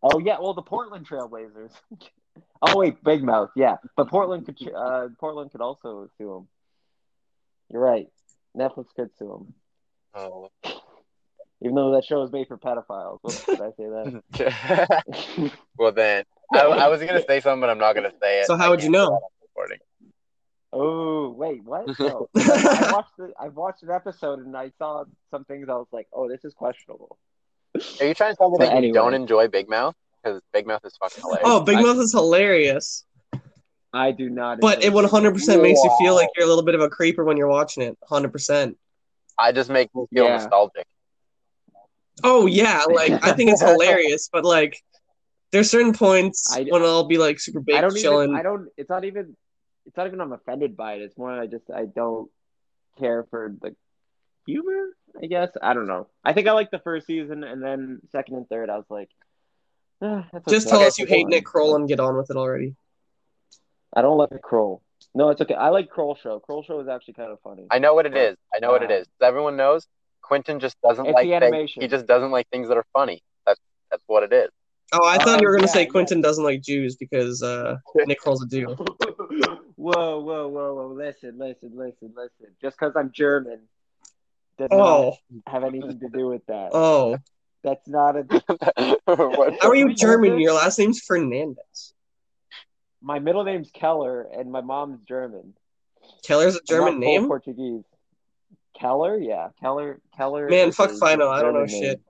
[0.03, 1.73] Oh yeah, well the Portland Trailblazers.
[2.62, 3.51] oh wait, Big Mouth.
[3.57, 6.49] Yeah, but Portland could uh, Portland could also sue him.
[7.70, 8.09] You're right.
[8.57, 9.55] Netflix could sue him,
[10.14, 10.51] Oh.
[11.62, 13.18] Even though that show is made for pedophiles.
[13.23, 13.87] Whoops, did I say
[14.38, 15.53] that?
[15.79, 18.46] well then, I, I was gonna say something, but I'm not gonna say it.
[18.46, 19.11] So how I would you know?
[19.11, 19.79] that.
[20.73, 21.87] Oh wait, what?
[21.99, 22.29] No.
[22.37, 25.68] I watched the, I watched an episode and I saw some things.
[25.68, 27.18] I was like, oh, this is questionable.
[28.01, 29.94] Are you trying to tell me But that you don't enjoy Big Mouth?
[30.23, 31.42] Because Big Mouth is fucking hilarious.
[31.44, 33.05] Oh, Big I- Mouth is hilarious,
[33.92, 34.61] I do not.
[34.61, 37.25] but it 100 percent makes you feel like you're a little bit of a creeper
[37.25, 37.96] when you're watching it.
[38.09, 38.31] 100.
[38.33, 38.79] percent
[39.38, 40.37] I just make me feel Yeah.
[40.37, 40.87] nostalgic.
[42.25, 44.83] Oh yeah, like I think it's hilarious, but like
[45.53, 48.29] there's certain points I- when I'll be like super I big don't chilling.
[48.31, 48.38] even.
[48.38, 48.68] I don't.
[48.77, 49.37] It's not even.
[49.87, 50.20] It's not even.
[50.20, 51.03] I'm offended by it.
[51.03, 51.31] It's more.
[51.33, 51.70] I just.
[51.75, 52.31] I don't
[52.99, 53.75] care for the
[54.46, 54.90] humor.
[55.20, 55.51] I guess.
[55.62, 56.09] I don't know.
[56.25, 59.09] I think I like the first season, and then second and third, I was like,
[60.03, 60.77] eh, that's Just okay.
[60.77, 61.31] tell us you hate fine.
[61.31, 62.77] Nick Kroll and get on with it already.
[63.94, 64.83] I don't like Kroll.
[65.14, 65.55] No, it's okay.
[65.55, 66.38] I like Kroll Show.
[66.38, 67.66] Kroll Show is actually kind of funny.
[67.70, 68.37] I know what it is.
[68.55, 69.05] I know what it Uh.
[69.20, 69.88] Everyone knows
[70.30, 71.72] Quentin just doesn't It's like the things.
[71.74, 73.20] He just doesn't like things that are funny.
[73.46, 73.58] That's
[73.90, 74.48] that's what it is.
[74.92, 75.88] Oh, I thought Oh, you were gonna yeah, say yeah.
[75.88, 78.66] Quentin doesn't like Jews because uh, Nick Kroll's a Jew.
[79.74, 80.94] whoa, whoa, whoa, whoa!
[80.96, 82.54] Listen, listen, listen, listen.
[82.62, 83.58] Just because I'm German
[84.56, 86.70] does Oh, not have anything to do with that.
[86.72, 87.18] oh.
[87.64, 88.96] That's not a.
[89.06, 89.96] How are you German?
[89.96, 90.40] German?
[90.40, 91.92] Your last name's Fernandez.
[93.02, 95.54] My middle name's Keller, and my mom's German.
[96.24, 97.26] Keller's a I'm German name?
[97.26, 97.82] Portuguese.
[98.80, 100.48] Keller, yeah, Keller, Keller.
[100.48, 101.82] Man, fuck a Fino, I don't know name.
[101.82, 102.00] shit.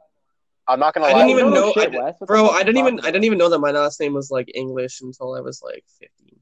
[0.68, 1.18] I'm not gonna I lie.
[1.26, 2.14] didn't even don't know- shit, I- Wes.
[2.14, 4.14] What the Bro, I didn't even talking I didn't even know that my last name
[4.14, 6.38] was like English until I was like 15.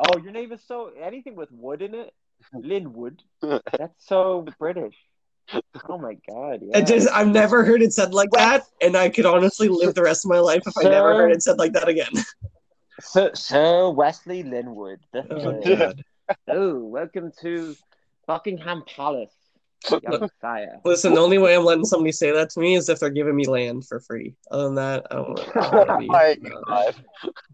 [0.00, 2.12] Oh, your name is so anything with wood in it.
[2.52, 3.22] Linwood.
[3.40, 4.96] That's so British.
[5.88, 6.60] Oh my god.
[6.62, 6.78] Yeah.
[6.78, 10.02] It just I've never heard it said like that, and I could honestly live the
[10.02, 12.10] rest of my life if I never heard it said like that again.
[13.00, 15.00] So, Sir Wesley Linwood.
[15.12, 15.94] The
[16.28, 17.74] Oh, Oh, welcome to
[18.26, 19.34] Buckingham Palace,
[20.84, 23.36] Listen, the only way I'm letting somebody say that to me is if they're giving
[23.36, 24.34] me land for free.
[24.50, 26.50] Other than that, I don't want Oh my to.
[26.66, 26.94] god.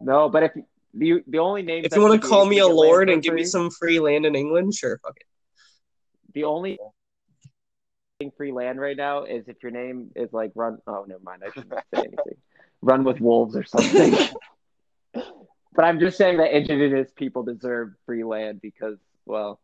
[0.01, 0.53] No, but if
[0.95, 3.45] the the only name If you want to call me a lord and give me
[3.45, 5.27] some free land in England, sure, fuck it.
[6.35, 6.79] the only
[8.19, 10.79] thing free land right now is if your name is like run.
[10.87, 11.43] Oh, never mind.
[11.45, 12.37] I shouldn't say anything.
[12.83, 14.17] Run with wolves or something.
[15.13, 19.61] but I'm just saying that indigenous people deserve free land because, well,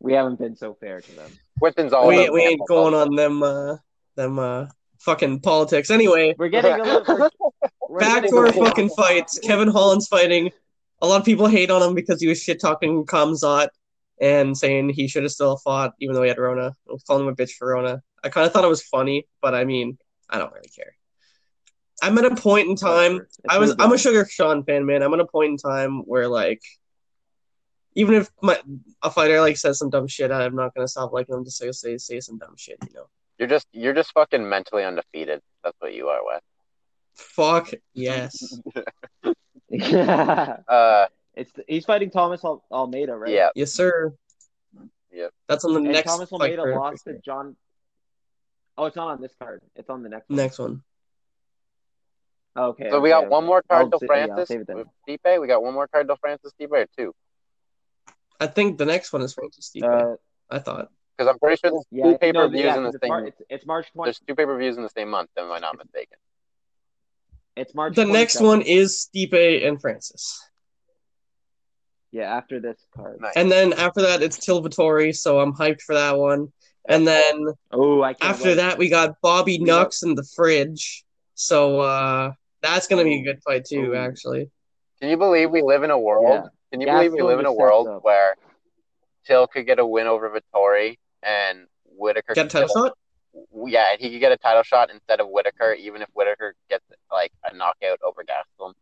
[0.00, 1.30] we haven't been so fair to them.
[1.58, 3.76] Quentin's all We, about we ain't going on them uh
[4.16, 4.66] them uh
[5.00, 5.90] fucking politics.
[5.90, 7.04] Anyway, We're getting a little.
[7.18, 7.30] We're,
[7.88, 9.38] we're back getting to our fucking fights.
[9.38, 10.50] Kevin Holland's fighting.
[11.00, 13.68] A lot of people hate on him because he was shit talking Khamzat
[14.20, 16.74] and saying he should have still fought even though he had Rona.
[16.88, 18.02] I was calling him a bitch for Rona.
[18.22, 19.96] I kind of thought it was funny, but I mean,
[20.28, 20.94] I don't really care.
[22.02, 23.16] I'm at a point in time.
[23.16, 23.70] It's I was.
[23.70, 25.02] moved I'm a Sugar Sean fan, man.
[25.02, 26.60] I'm at a point in time where like,
[27.98, 28.56] even if my
[29.02, 31.72] a fighter like says some dumb shit, I'm not gonna stop liking them to say
[31.72, 32.78] say say some dumb shit.
[32.86, 33.06] You know.
[33.38, 35.40] You're just you're just fucking mentally undefeated.
[35.64, 36.40] That's what you are, Wes.
[37.14, 38.60] Fuck yes.
[39.70, 43.30] Uh, it's he's fighting Thomas Al- Almeida, right?
[43.30, 43.50] yeah.
[43.54, 44.14] Yes, sir.
[45.12, 45.30] Yep.
[45.46, 47.18] That's on the And next Thomas Almeida card, lost to.
[47.24, 47.54] John.
[48.78, 49.60] Oh, it's not on this card.
[49.76, 50.30] It's on the next.
[50.30, 50.36] One.
[50.36, 50.82] Next one.
[52.56, 52.88] Okay.
[52.90, 54.76] So we okay, got one more card I'll till sa- yeah, Francis save it then.
[54.76, 55.40] with Stipe.
[55.40, 57.12] We got one more card till Francis Stipe or two?
[58.40, 59.82] I think the next one is Francis Stipe.
[59.84, 60.16] Uh,
[60.50, 60.88] I thought.
[61.16, 62.94] Because I'm pretty sure there's yeah, two pay per no, views yeah, in the 'cause
[63.02, 63.26] it's, Mar- same.
[63.28, 64.06] it's, it's March 20.
[64.08, 65.30] There's two pay per views in the same month.
[65.36, 66.16] Am I not mistaken?
[67.56, 67.96] It's March.
[67.96, 70.40] The next one is Stipe and Francis.
[72.12, 73.20] Yeah, after this card.
[73.20, 73.32] Nice.
[73.36, 76.52] And then after that, it's Till Vettori, so I'm hyped for that one.
[76.88, 78.54] And then Oh, I can't after wait.
[78.54, 81.04] that, we got Bobby We got- Nux in the fridge.
[81.34, 83.96] So uh, that's going to be a good fight, too, Ooh.
[83.96, 84.50] actually.
[85.00, 86.44] Can you believe we live in a world?
[86.44, 86.48] Yeah.
[86.70, 88.04] Can you Yeah, believe we live in a world up.
[88.04, 88.36] where
[89.26, 92.92] Till could get a win over Vettori and Whittaker Get a title shot?
[93.66, 96.84] yeah, and he could get a title shot instead of Whittaker, even if Whittaker gets
[97.12, 98.72] like a knockout over Gastelum.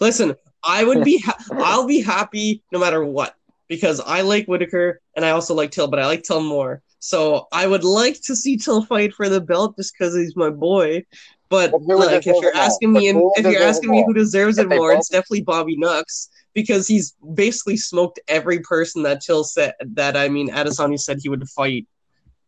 [0.00, 3.34] Listen, I would be, ha- I'll be happy no matter what
[3.68, 6.82] because I like Whittaker and I also like Till, but I like Till more.
[6.98, 10.50] So I would like to see Till fight for the belt just because he's my
[10.50, 11.04] boy.
[11.48, 12.64] But But who would like, if you're it more?
[12.64, 14.90] asking me, who would if you're deserve it asking me who deserves If it more,
[14.90, 20.16] both- it's definitely Bobby Nux because he's basically smoked every person that Till said that
[20.16, 21.86] I mean Adesanya said he would fight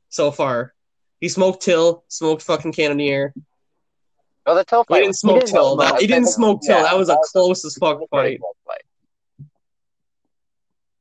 [0.09, 0.75] so far.
[1.21, 3.35] He smoked Till, smoked fucking Cannonier.
[4.47, 4.97] Oh, the Till fight.
[4.97, 5.77] He didn't smoke Till.
[5.77, 6.83] That, he didn't smoke Till.
[6.83, 8.41] That was a close as fuck fight.
[8.67, 8.81] fight.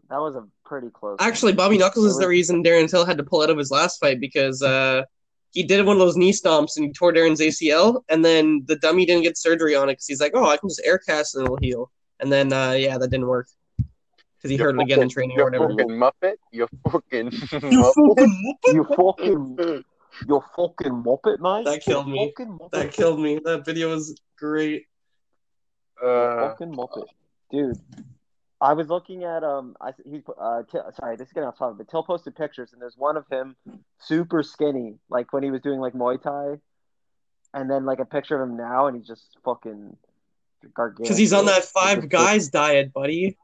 [0.10, 1.16] That was a pretty close.
[1.22, 4.02] Actually, Bobby Knuckles is the reason Darren Till had to pull out of his last
[4.02, 5.04] fight because uh,
[5.52, 8.76] he did one of those knee stomps and he tore Darren's ACL, and then the
[8.76, 11.36] dummy didn't get surgery on it because he's like, oh, I can just air cast
[11.36, 11.90] and it'll heal.
[12.20, 15.40] And then, uh, yeah, that didn't work because he You hurt it again in training
[15.40, 15.68] or whatever.
[15.70, 16.36] fucking muppet.
[16.52, 17.32] You fucking
[17.72, 18.16] You muppet.
[18.16, 19.74] fucking You fucking,
[20.28, 21.66] you fucking muppet, mate.
[21.66, 22.34] That killed You me.
[22.38, 22.72] Fucking muppet.
[22.72, 23.40] That killed me.
[23.44, 24.86] That video was great.
[26.02, 27.06] You Uh, fucking muppet,
[27.52, 27.80] dude.
[28.60, 31.78] I was looking at um, I he uh, T- sorry, this is getting off topic,
[31.78, 33.56] but Till posted pictures, and there's one of him
[34.00, 36.60] super skinny, like when he was doing like Muay Thai,
[37.54, 40.07] and then like a picture of him now, and he's just fucking gargantuan.
[40.62, 43.38] Because he's on that five guys diet, buddy.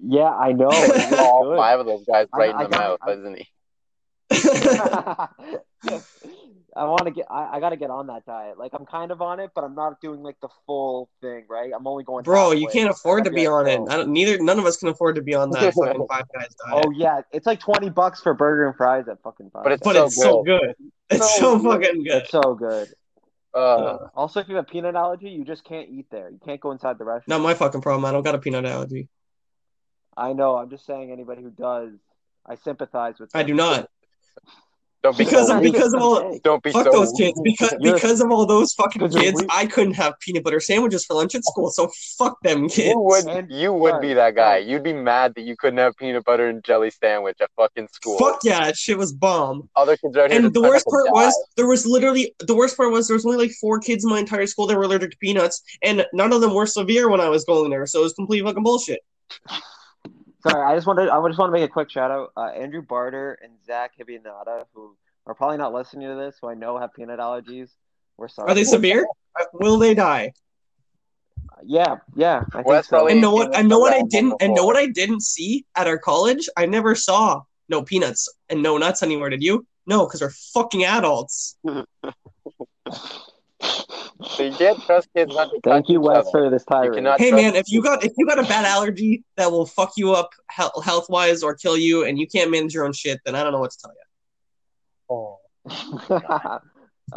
[0.00, 0.66] Yeah, I know.
[1.18, 1.56] All good.
[1.58, 3.48] five of those guys right I in the got- mouth, I- isn't he?
[6.76, 7.26] I want to get.
[7.28, 8.56] I, I got to get on that diet.
[8.58, 11.44] Like I'm kind of on it, but I'm not doing like the full thing.
[11.48, 11.72] Right?
[11.74, 12.22] I'm only going.
[12.22, 13.80] Bro, you can't afford to gotta be on it.
[13.88, 16.54] I don't, neither none of us can afford to be on that fucking five guys
[16.66, 16.84] diet.
[16.86, 19.64] Oh yeah, it's like twenty bucks for burger and fries at fucking five.
[19.64, 20.74] But it's but so it's so good.
[21.10, 22.22] It's So so, fucking good.
[22.22, 22.88] It's so good.
[23.54, 26.30] Uh, Also, if you have a peanut allergy, you just can't eat there.
[26.30, 27.28] You can't go inside the restaurant.
[27.28, 28.04] Not my fucking problem.
[28.04, 29.08] I don't got a peanut allergy.
[30.16, 30.56] I know.
[30.56, 31.92] I'm just saying, anybody who does,
[32.44, 33.30] I sympathize with.
[33.34, 33.88] I do not.
[35.02, 37.40] Don't be Because so of- because of all- Don't be Fuck so those kids.
[37.44, 39.44] Because You're- because of all those fucking kids.
[39.48, 41.70] I couldn't have peanut butter sandwiches for lunch at school.
[41.70, 42.88] So fuck them kids.
[42.94, 44.58] You would, And- you would be that guy.
[44.58, 48.18] You'd be mad that you couldn't have peanut butter and jelly sandwich at fucking school.
[48.18, 49.68] Fuck yeah, that shit was bomb.
[49.76, 50.40] Other kids out here.
[50.44, 51.12] And the worst part die.
[51.12, 54.10] was there was literally the worst part was there was only like four kids in
[54.10, 57.20] my entire school that were allergic to peanuts, and none of them were severe when
[57.20, 57.86] I was going there.
[57.86, 59.00] So it was complete fucking bullshit.
[60.48, 61.08] Sorry, I just wanted.
[61.08, 62.32] I just want to make a quick shout out.
[62.36, 66.54] Uh, Andrew Barter and Zach Hibianata, who are probably not listening to this, who I
[66.54, 67.70] know have peanut allergies.
[68.16, 68.50] We're sorry.
[68.50, 69.06] Are they severe?
[69.38, 70.32] Uh, Will they die?
[71.64, 72.44] Yeah, yeah.
[72.54, 72.96] I Well, that's so.
[72.98, 73.54] probably- And know what?
[73.54, 74.34] And know what I didn't.
[74.40, 76.48] And know what I didn't see at our college.
[76.56, 79.28] I never saw no peanuts and no nuts anywhere.
[79.30, 79.66] Did you?
[79.86, 81.56] No, because we're fucking adults.
[84.38, 86.94] So you can't trust kids not to Thank you, each Wes, for this tirade.
[86.94, 89.94] cannot- Hey man, if you got if you got a bad allergy that will fuck
[89.96, 93.34] you up health wise or kill you, and you can't manage your own shit, then
[93.34, 95.38] I don't know what to tell you.
[96.30, 96.58] Oh.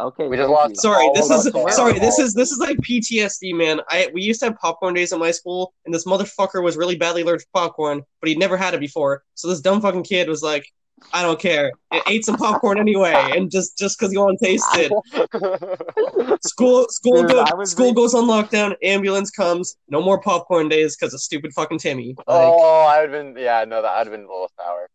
[0.00, 0.26] okay.
[0.26, 0.74] We just lost- you.
[0.74, 2.00] Sorry, this is sorry.
[2.00, 3.80] This is this is like PTSD, man.
[3.88, 6.96] I we used to have popcorn days at my school, and this motherfucker was really
[6.96, 9.22] badly allergic to popcorn, but he'd never had it before.
[9.34, 10.66] So this dumb fucking kid was like,
[11.12, 14.44] "I don't care," and ate some popcorn anyway, and just just because you wanted to
[14.44, 14.92] taste it.
[16.44, 18.74] School school Dude, go, school re- goes on lockdown.
[18.82, 19.76] Ambulance comes.
[19.88, 22.14] No more popcorn days because of stupid fucking Timmy.
[22.18, 23.42] Like, oh, I would have been.
[23.42, 24.88] Yeah, no, that I'd have been a little sour.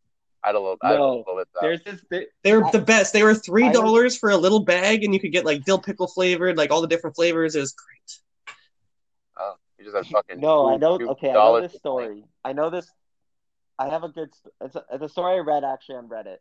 [0.44, 0.78] I'd a little.
[0.82, 1.62] I'd have a little bit sour.
[1.62, 2.02] There's this.
[2.10, 3.14] There, They're I- the best.
[3.14, 6.08] They were three dollars for a little bag, and you could get like dill pickle
[6.08, 7.56] flavored, like all the different flavors.
[7.56, 8.56] It was great.
[9.40, 10.40] Oh, you just had fucking.
[10.40, 11.00] No, I two- know.
[11.12, 11.82] Okay, I know this to drink.
[11.82, 12.24] story.
[12.46, 12.90] I know this.
[13.80, 14.30] I have a good.
[14.62, 16.38] It's a, it's a story I read actually on Reddit,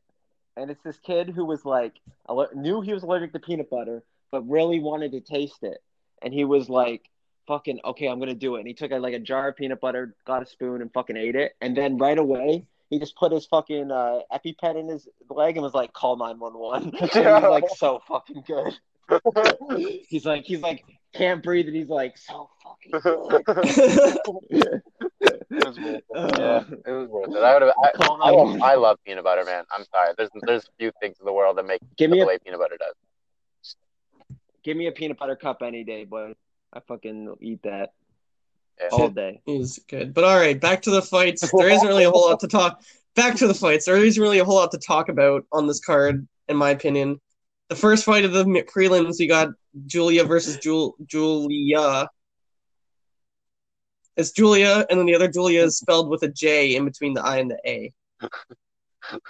[0.57, 1.95] and it's this kid who was like
[2.29, 5.83] aller- knew he was allergic to peanut butter, but really wanted to taste it,
[6.23, 7.03] and he was like,
[7.47, 9.81] "Fucking okay, I'm gonna do it." And he took a, like a jar of peanut
[9.81, 12.67] butter, got a spoon, and fucking ate it, and then right away.
[12.89, 16.93] He just put his fucking uh, EpiPen in his leg and was like, "Call 911."
[17.01, 18.79] And he's like, "So fucking good."
[20.09, 23.39] He's like, he's like, can't breathe, and he's like, so fucking
[24.51, 24.83] good.
[25.51, 26.05] It was worth it.
[26.15, 26.75] Yeah, oh.
[26.87, 27.37] it was worth it.
[27.37, 27.73] I would have.
[27.83, 28.63] I, I, love, 911.
[28.63, 29.65] I love peanut butter, man.
[29.71, 30.13] I'm sorry.
[30.17, 32.59] There's there's few things in the world that make Give the me a way peanut
[32.61, 33.77] butter does.
[34.65, 36.35] give me a peanut butter cup any day, boy.
[36.73, 37.93] I fucking eat that
[38.81, 38.89] Yeah.
[38.93, 39.41] all day.
[39.47, 40.13] Is good.
[40.15, 41.49] But all right, back to the fights.
[41.57, 42.81] There isn't really a whole lot to talk.
[43.15, 43.87] Back to the fights.
[43.87, 47.21] There isn't really a whole lot to talk about on this card, in my opinion.
[47.69, 49.49] The first fight of the mi- prelims, we got
[49.87, 52.09] Julia versus Jul- Julia.
[54.17, 57.23] It's Julia, and then the other Julia is spelled with a J in between the
[57.23, 57.93] I and the A.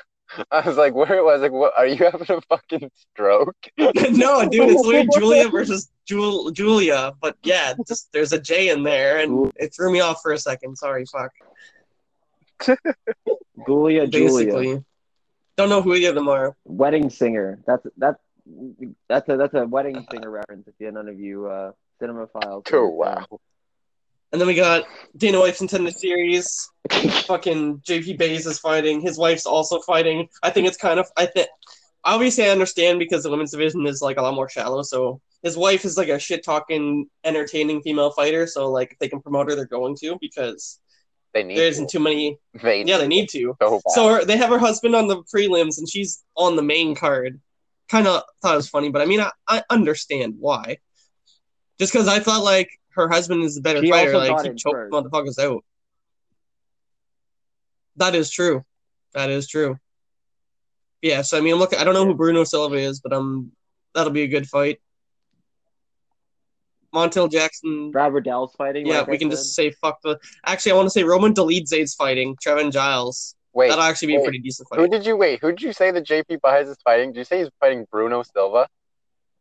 [0.51, 1.73] I was like, where was like, what?
[1.77, 3.57] Are you having a fucking stroke?
[3.79, 7.13] no, dude, it's literally Julia versus Jul- Julia.
[7.21, 10.39] But yeah, just there's a J in there, and it threw me off for a
[10.39, 10.77] second.
[10.77, 11.33] Sorry, fuck.
[13.67, 14.83] Julia, Julia,
[15.57, 16.57] don't know who either of them are.
[16.65, 17.61] wedding singer.
[17.67, 18.21] That's that's
[19.09, 20.67] that's a that's a wedding singer reference.
[20.69, 22.65] If you none of you uh, cinema files.
[22.73, 23.27] Oh wow.
[24.37, 24.85] And then we got
[25.17, 26.69] Dana White's Nintendo Series.
[27.25, 29.01] Fucking JP Buys is fighting.
[29.01, 30.29] His wife's also fighting.
[30.43, 31.07] I think it's kind of.
[31.17, 31.49] I think.
[32.05, 34.83] Obviously, I understand because the women's division is like a lot more shallow.
[34.83, 38.47] So his wife is like a shit talking, entertaining female fighter.
[38.47, 40.81] So like, if they can promote her, they're going to because
[41.33, 41.57] They need.
[41.57, 41.71] there to.
[41.71, 42.39] isn't too many.
[42.63, 43.57] They Yeah, they need to.
[43.59, 43.81] so.
[43.89, 47.41] So her, they have her husband on the prelims, and she's on the main card.
[47.89, 50.77] Kind of thought it was funny, but I mean, I, I understand why.
[51.79, 54.43] Just because I thought like her husband is the better She fighter, also like got
[54.43, 54.93] keep in choking first.
[54.93, 55.65] motherfuckers out.
[57.97, 58.65] That is true.
[59.15, 59.79] That is true.
[61.03, 63.53] Yeah, so I mean, look, I don't know who Bruno Silva is, but um,
[63.95, 64.81] that'll be a good fight.
[66.95, 67.91] Montel Jackson.
[67.91, 68.87] Brad Riddell's fighting.
[68.87, 69.37] Yeah, like we I can said.
[69.37, 70.19] just say fuck the.
[70.47, 73.35] Actually, I want to say Roman Dolidze's fighting Trevin Giles.
[73.53, 74.79] wait, That'll actually be a pretty decent fight.
[74.81, 75.41] who did you wait?
[75.41, 77.13] Who did you say that JP Buys is fighting?
[77.13, 78.69] Did you say he's fighting Bruno Silva?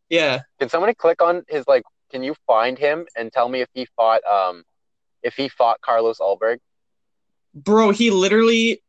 [0.09, 0.41] Yeah.
[0.59, 1.83] Can somebody click on his like?
[2.11, 4.63] Can you find him and tell me if he fought um,
[5.23, 6.59] if he fought Carlos Ulberg?
[7.53, 8.81] Bro, he literally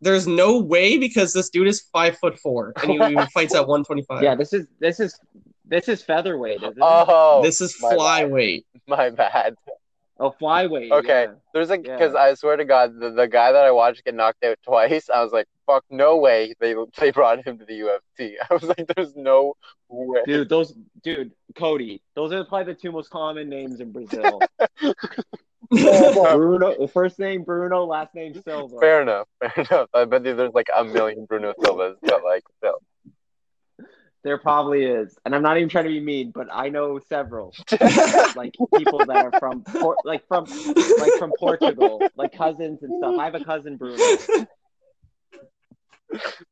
[0.00, 3.66] there's no way because this dude is five foot four and he, he fights at
[3.66, 4.22] one twenty five.
[4.22, 5.18] Yeah, this is this is
[5.66, 6.78] This is featherweight, isn't it?
[6.80, 7.98] Oh, this is my bad.
[7.98, 8.64] flyweight.
[8.86, 9.54] my bad.
[10.20, 10.90] Oh, flyweight.
[10.92, 11.24] Okay.
[11.24, 11.32] yeah.
[11.52, 11.96] There's like Yeah.
[11.96, 15.10] because I swear to God, the, the guy that I watched get knocked out twice,
[15.10, 18.34] I was like, "Fuck, no way!" They they brought him to the UFC.
[18.50, 19.54] I was like, "There's no
[19.88, 22.02] way." Dude, those dude, Cody.
[22.14, 24.40] Those are probably the two most common names in Brazil.
[25.70, 28.78] Bruno, first name Bruno, last name Silva.
[28.80, 29.28] Fair enough.
[29.40, 29.88] Fair enough.
[29.94, 32.80] I bet there's like a million Bruno Silvas, but like still.
[34.22, 37.54] There probably is, and I'm not even trying to be mean, but I know several
[38.36, 43.18] like people that are from Por- like from like from Portugal, like cousins and stuff.
[43.18, 43.96] I have a cousin Bruno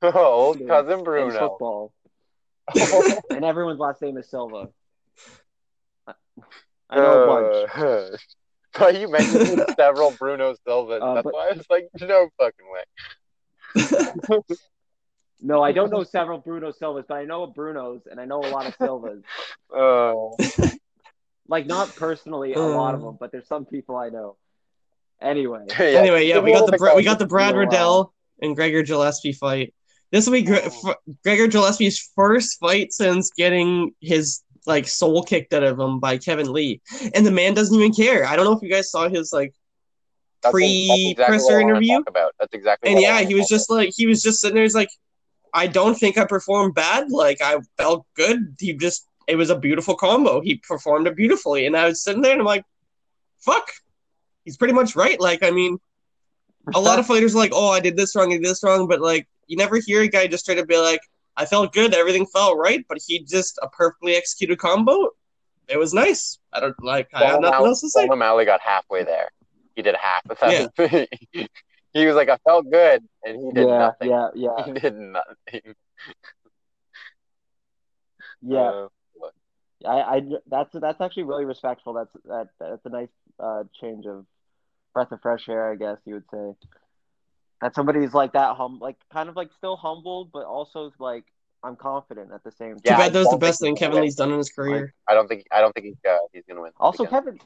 [0.03, 1.39] oh, old cousin Bruno.
[1.39, 1.93] football,
[3.31, 4.69] and everyone's last name is Silva.
[6.89, 7.71] I know a bunch.
[7.77, 8.17] Uh,
[8.79, 11.03] but you mentioned several Bruno Silvas.
[11.03, 14.57] Uh, That's but- why I was like, no fucking way.
[15.41, 18.51] No, I don't know several Bruno Silvas, but I know Brunos and I know a
[18.51, 19.23] lot of Silvas.
[19.73, 20.37] Oh,
[21.51, 22.99] Like not personally a lot Uh.
[22.99, 24.37] of them, but there's some people I know.
[25.21, 25.81] Anyway, yeah.
[25.81, 29.75] anyway, yeah, we got the Bra- we got the Brad Riddell and Gregor Gillespie fight.
[30.13, 35.53] This will be Gre- f- Gregor Gillespie's first fight since getting his like soul kicked
[35.55, 36.81] out of him by Kevin Lee,
[37.15, 38.27] and the man doesn't even care.
[38.27, 39.53] I don't know if you guys saw his like
[40.43, 42.03] pre that's exactly presser what I wanna interview.
[42.07, 42.33] About.
[42.39, 42.91] That's exactly.
[42.91, 44.65] And what yeah, wanna he was talk just like he was just sitting there.
[44.65, 44.91] He's like,
[45.53, 47.11] I don't think I performed bad.
[47.11, 48.57] Like I felt good.
[48.59, 50.41] He just it was a beautiful combo.
[50.41, 52.65] He performed it beautifully, and I was sitting there and I'm like,
[53.41, 53.71] fuck.
[54.45, 55.21] He's pretty much right.
[55.21, 55.79] Like I mean,
[56.75, 58.89] a lot of fighters are like, oh, I did this wrong, I did this wrong,
[58.89, 61.01] but like you never hear a guy just try to be like,
[61.37, 65.11] I felt good, everything felt right, but he just a perfectly executed combo.
[65.69, 66.39] It was nice.
[66.53, 67.09] I don't like.
[67.13, 68.09] I have nothing O'Malley- else to say.
[68.09, 69.29] O'Malley got halfway there.
[69.77, 71.09] He did half of that.
[71.99, 74.09] he was like, I felt good, and he did yeah, nothing.
[74.11, 75.75] yeah, yeah, He did nothing.
[78.43, 78.59] yeah.
[78.59, 78.89] Uh,
[79.87, 81.93] I, I that's that's actually really respectful.
[81.93, 83.09] That's that that's a nice
[83.39, 84.27] uh, change of
[84.93, 86.69] breath of fresh air, I guess you would say.
[87.61, 91.25] That somebody's like that hum, like kind of like still humbled, but also like
[91.63, 92.83] I'm confident at the same time.
[92.85, 94.01] Yeah, I bad that was the best thing Kevin.
[94.01, 94.95] Lee's done in his career.
[95.09, 95.45] I don't think.
[95.53, 95.97] I don't think he's.
[96.09, 96.73] Uh, he's gonna win.
[96.79, 97.23] Also, again.
[97.25, 97.39] Kevin.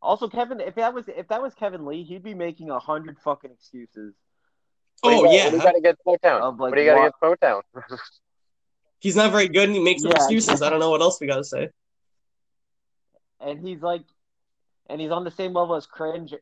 [0.00, 0.60] Also, Kevin.
[0.60, 4.14] If that was if that was Kevin Lee, he'd be making a hundred fucking excuses.
[5.00, 6.40] What do you Oh got- yeah, What do you got against Motown?
[6.40, 7.62] Of, like, what do you got what- get Motown?
[9.00, 10.10] he's not very good, and he makes Yeah.
[10.10, 10.62] excuses.
[10.62, 11.70] I don't know what else we got to say.
[13.40, 14.02] and he's like,
[14.90, 16.34] and he's on the same level as cringe.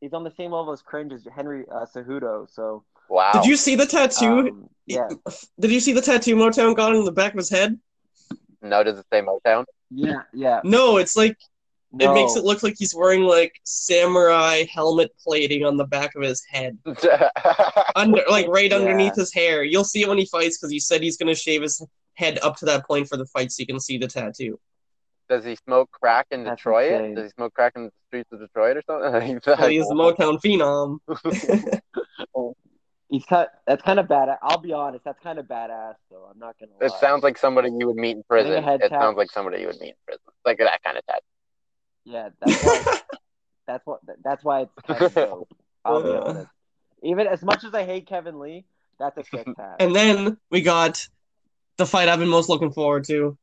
[0.00, 2.50] He's on the same level as cringe as Henry uh, Cejudo.
[2.50, 3.32] So, Wow.
[3.32, 4.26] Did you see the tattoo?
[4.26, 5.08] um, yeah,
[5.60, 7.78] Did you see the tattoo Motown got on the back of his head?
[8.62, 9.64] No, does it say Motown?
[9.90, 10.60] yeah, yeah.
[10.64, 11.36] No, it's like
[12.00, 16.22] it makes it look like he's wearing like samurai helmet plating on the back of
[16.22, 16.78] his head,
[17.96, 18.76] under like right Yeah.
[18.78, 19.62] underneath his hair.
[19.62, 22.56] You'll see it when he fights because he said he's gonna shave his head up
[22.56, 24.58] to that point for the fight, so you can see the tattoo.
[25.28, 26.92] Does he smoke crack in That's Detroit?
[26.92, 27.14] insane.
[27.14, 29.40] Does he smoke crack in the streets of Detroit or something?
[29.46, 30.98] Well, he's a Motown phenom.
[33.08, 33.46] He's kind.
[33.66, 34.30] That's kind of bad.
[34.42, 35.04] I'll be honest.
[35.04, 36.26] That's kind of badass, though.
[36.32, 36.72] I'm not gonna.
[36.80, 36.86] Lie.
[36.86, 38.52] It sounds like somebody you would meet in prison.
[38.52, 39.00] Getting a head It tap.
[39.02, 40.22] sounds like somebody you would meet in prison.
[40.46, 41.20] Like that kind of tattoo.
[42.04, 43.00] Yeah, that's why.
[43.66, 44.00] that's what.
[44.24, 45.54] That's why it's kind of dope.
[45.84, 46.50] I'll be honest.
[47.02, 48.64] Even as much as I hate Kevin Lee,
[48.98, 49.76] that's a sick tat.
[49.80, 51.06] And then we got
[51.76, 53.36] the fight I've been most looking forward to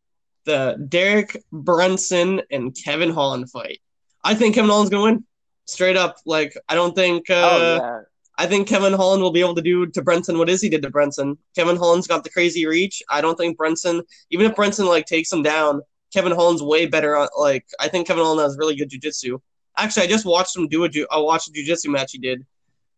[0.46, 3.80] the Derek Brunson and Kevin Holland fight.
[4.24, 5.26] I think Kevin Holland's going to win.
[5.66, 6.18] Straight up.
[6.26, 7.30] Like, I don't think.
[7.30, 8.00] Uh, oh yeah.
[8.40, 10.90] I think Kevin Holland will be able to do to Brunson what Izzy did to
[10.90, 11.38] Brunson.
[11.56, 13.04] Kevin Holland's got the crazy reach.
[13.10, 15.82] I don't think Brunson, even if Brunson like takes him down,
[16.14, 17.16] Kevin Holland's way better.
[17.16, 19.40] On, like I think Kevin Holland has really good jujitsu.
[19.78, 22.46] Actually, I just watched him do a ju- I watched a jujitsu match he did,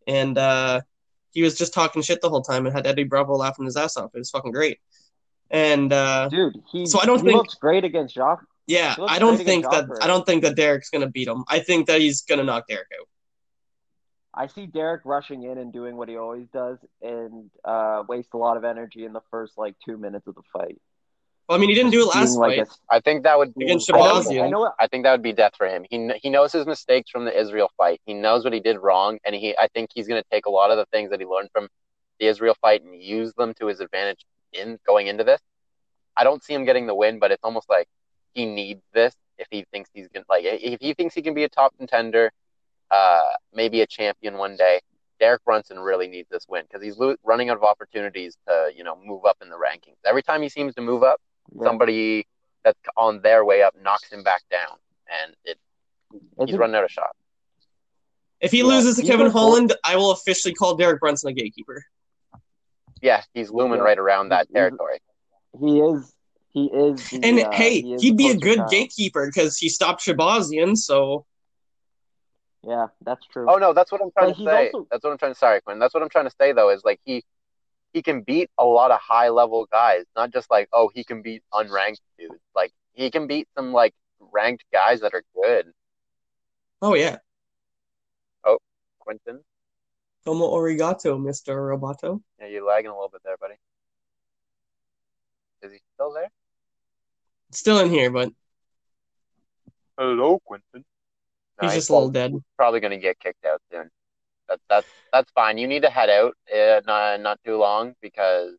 [0.08, 0.82] and uh,
[1.32, 3.98] he was just talking shit the whole time and had Eddie Bravo laughing his ass
[3.98, 4.12] off.
[4.14, 4.80] It was fucking great.
[5.50, 6.86] And uh, Dude, he.
[6.86, 8.48] So I don't he think- looks great against Jacare.
[8.68, 9.90] yeah, I don't think that.
[10.02, 11.44] I don't think that Derek's gonna beat him.
[11.48, 13.08] I think that he's gonna knock Derek out.
[14.34, 18.38] I see Derek rushing in and doing what he always does, and uh, waste a
[18.38, 20.80] lot of energy in the first like two minutes of the fight.
[21.52, 22.68] Well, I mean, he didn't do it last like fight.
[22.90, 24.72] a- I think that would be Against I know, Shabazz, I know.
[24.80, 25.86] I think that would be death for him.
[25.90, 28.00] He he knows his mistakes from the Israel fight.
[28.06, 30.50] He knows what he did wrong, and he I think he's going to take a
[30.50, 31.68] lot of the things that he learned from
[32.22, 34.24] the Israel fight and use them to his advantage
[34.54, 35.42] in going into this.
[36.16, 37.88] I don't see him getting the win, but it's almost like
[38.34, 41.44] he needs this if he thinks he's gonna like if he thinks he can be
[41.44, 42.32] a top contender,
[42.92, 44.80] uh, maybe a champion one day.
[45.20, 48.86] Derek Brunson really needs this win because he's lo- running out of opportunities to you
[48.86, 49.98] know move up in the rankings.
[50.06, 51.20] Every time he seems to move up,
[51.56, 51.64] Yeah.
[51.66, 52.28] somebody
[52.64, 54.78] that's on their way up knocks him back down,
[55.10, 55.58] and it
[56.12, 57.16] he's Isn't- running out of shot.
[58.40, 61.34] If he Yeah, loses to Kevin like- Holland, I will officially call Derek Brunson a
[61.34, 61.86] gatekeeper.
[63.02, 63.84] Yeah, he's looming Yeah.
[63.86, 65.00] right around that He's- he's- territory.
[65.60, 66.16] he is
[66.54, 67.10] He is.
[67.10, 68.70] The, And uh, hey, he is he'd be a good child.
[68.72, 70.76] gatekeeper because he stopped Shahbazyan.
[70.78, 71.26] So
[72.64, 73.48] Yeah, that's true.
[73.50, 74.66] Oh no, that's what I'm trying But to say.
[74.72, 75.40] also- That's what I'm trying to.
[75.40, 75.80] Sorry, Quinn.
[75.80, 76.70] That's what I'm trying to say though.
[76.70, 77.24] Is like he
[77.94, 81.22] he can beat a lot of high level guys, not just like oh he can
[81.22, 82.40] beat unranked dudes.
[82.56, 85.72] Like he can beat some like ranked guys that are good.
[86.82, 87.18] oh yeah,
[88.46, 88.58] Oh,
[89.00, 89.44] Quentin,
[90.26, 92.22] como origato, Mister Roboto.
[92.40, 93.56] yeah, you're lagging a little bit there, buddy.
[95.64, 96.30] Is he still there?
[97.52, 98.32] Still in here, but
[99.98, 100.84] Hello, Quentin.
[101.62, 102.34] he's just a little dead.
[102.58, 103.90] probably gonna get kicked out soon.
[104.52, 105.58] That's that's that's fine.
[105.58, 108.52] You need to head out uh, not not too long because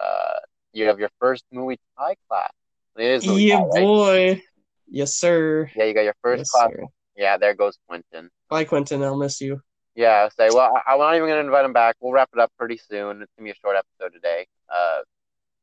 [0.00, 0.38] uh
[0.72, 2.50] you have your first Muay Thai class.
[2.96, 3.84] It is Muay Yeah, Thai, right?
[3.84, 4.42] boy.
[4.88, 5.70] Yes, sir.
[5.76, 6.70] Yeah, you got your first Yes, class.
[6.70, 6.84] sir.
[7.16, 8.28] Yeah, there goes Quentin.
[8.50, 9.02] Bye, Quentin.
[9.04, 9.60] I'll miss you.
[9.94, 11.94] Yeah, say well, I, I'm not even gonna invite him back.
[12.00, 13.22] We'll wrap it up pretty soon.
[13.22, 14.46] It's gonna be a short episode today.
[14.68, 15.02] Uh,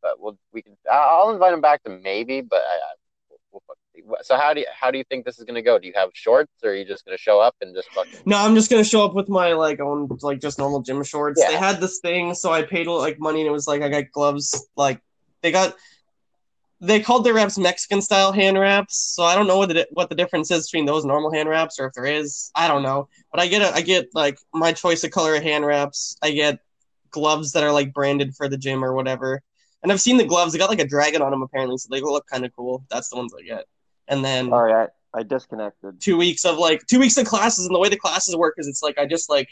[0.02, 0.78] but we'll we can.
[0.90, 2.94] I'll invite him back to maybe, but I, I,
[3.30, 3.91] we'll, we'll fucking see.
[3.91, 3.91] What-
[4.22, 5.80] So how do you how do you think this is gonna go?
[5.80, 8.20] Do you have shorts, or are you just gonna show up and just fucking?
[8.26, 11.42] No, I'm just gonna show up with my like own like just normal gym shorts.
[11.42, 11.52] Yeah.
[11.52, 14.12] They had this thing, so I paid like money, and it was like I got
[14.12, 14.68] gloves.
[14.76, 15.02] Like
[15.42, 15.76] they got,
[16.80, 18.98] they called their wraps Mexican style hand wraps.
[19.16, 21.80] So I don't know what the what the difference is between those normal hand wraps,
[21.80, 22.52] or if there is.
[22.56, 23.08] I don't know.
[23.32, 26.18] But I get a, I get like my choice of color of hand wraps.
[26.22, 26.60] I get
[27.12, 29.42] gloves that are like branded for the gym or whatever.
[29.84, 30.54] And I've seen the gloves.
[30.54, 32.84] They got like a dragon on them apparently, so they look kind of cool.
[32.90, 33.66] That's the ones I get.
[34.12, 36.02] And then All right, I, I disconnected.
[36.02, 38.68] two weeks of like two weeks of classes and the way the classes work is
[38.68, 39.48] it's like i just like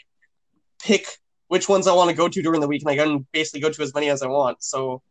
[0.82, 1.06] pick
[1.48, 3.70] which ones i want to go to during the week and i can basically go
[3.70, 4.62] to as many as i want.
[4.62, 5.02] So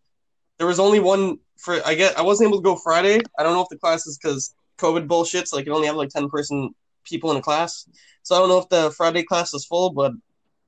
[0.60, 3.20] there was only one for i get i wasn't able to go friday.
[3.38, 5.96] I don't know if the class is because covid bullshit so like you only have
[5.96, 6.70] like 10 person
[7.04, 7.90] people in a class.
[8.22, 10.12] So i don't know if the friday class is full but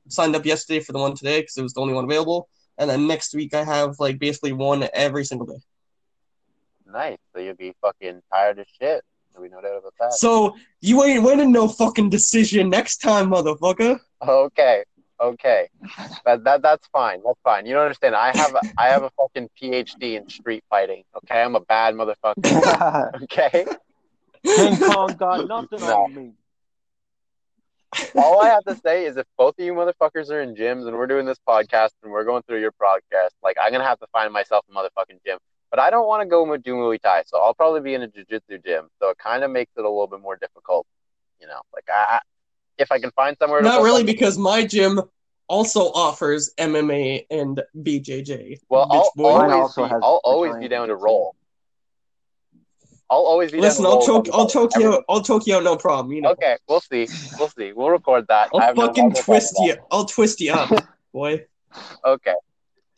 [0.10, 2.50] signed up yesterday for the one today because it was the only one available.
[2.80, 5.62] And then next week i have like basically one every single day
[6.92, 7.18] Nice.
[7.34, 9.04] So you'll be fucking tired as shit.
[9.34, 10.14] There'll be no doubt about that.
[10.14, 14.84] so you ain't winning no fucking decision next time motherfucker Okay.
[15.22, 15.70] Okay.
[16.26, 17.22] That, that that's fine.
[17.26, 17.66] That's fine.
[17.68, 18.16] You don't understand.
[18.16, 21.04] I have a, I have a fucking PhD in street fighting.
[21.18, 23.12] Okay, I'm a bad motherfucker.
[23.24, 23.66] Okay.
[24.44, 26.04] King Kong got nothing No.
[26.06, 26.32] on me.
[28.16, 30.96] All I have to say is if both of you motherfuckers are in gyms and
[30.98, 34.08] we're doing this podcast and we're going through your podcast, like I'm gonna have to
[34.14, 35.38] find myself a motherfucking gym.
[35.72, 38.08] But I don't want to go do Muay Thai, so I'll probably be in a
[38.08, 38.90] jiu-jitsu gym.
[39.00, 40.86] So it kind of makes it a little bit more difficult,
[41.40, 41.62] you know.
[41.74, 42.20] Like I,
[42.78, 43.62] if I can find somewhere.
[43.62, 45.02] to Not really, because my gym
[45.48, 48.60] also offers MMA and BJJ.
[48.70, 51.36] Well, I'll always be, I'll always be down to roll.
[53.10, 55.76] I'll always be Listen, I'll choke, I'll choke you, out, I'll choke you out, no
[55.76, 56.14] problem.
[56.14, 57.08] You know, Okay, we'll see.
[57.38, 57.74] We'll see.
[57.74, 58.50] We'll record that.
[58.54, 60.70] I'll fucking no twist you, I'll twist you up,
[61.14, 61.46] boy.
[62.06, 62.36] Okay.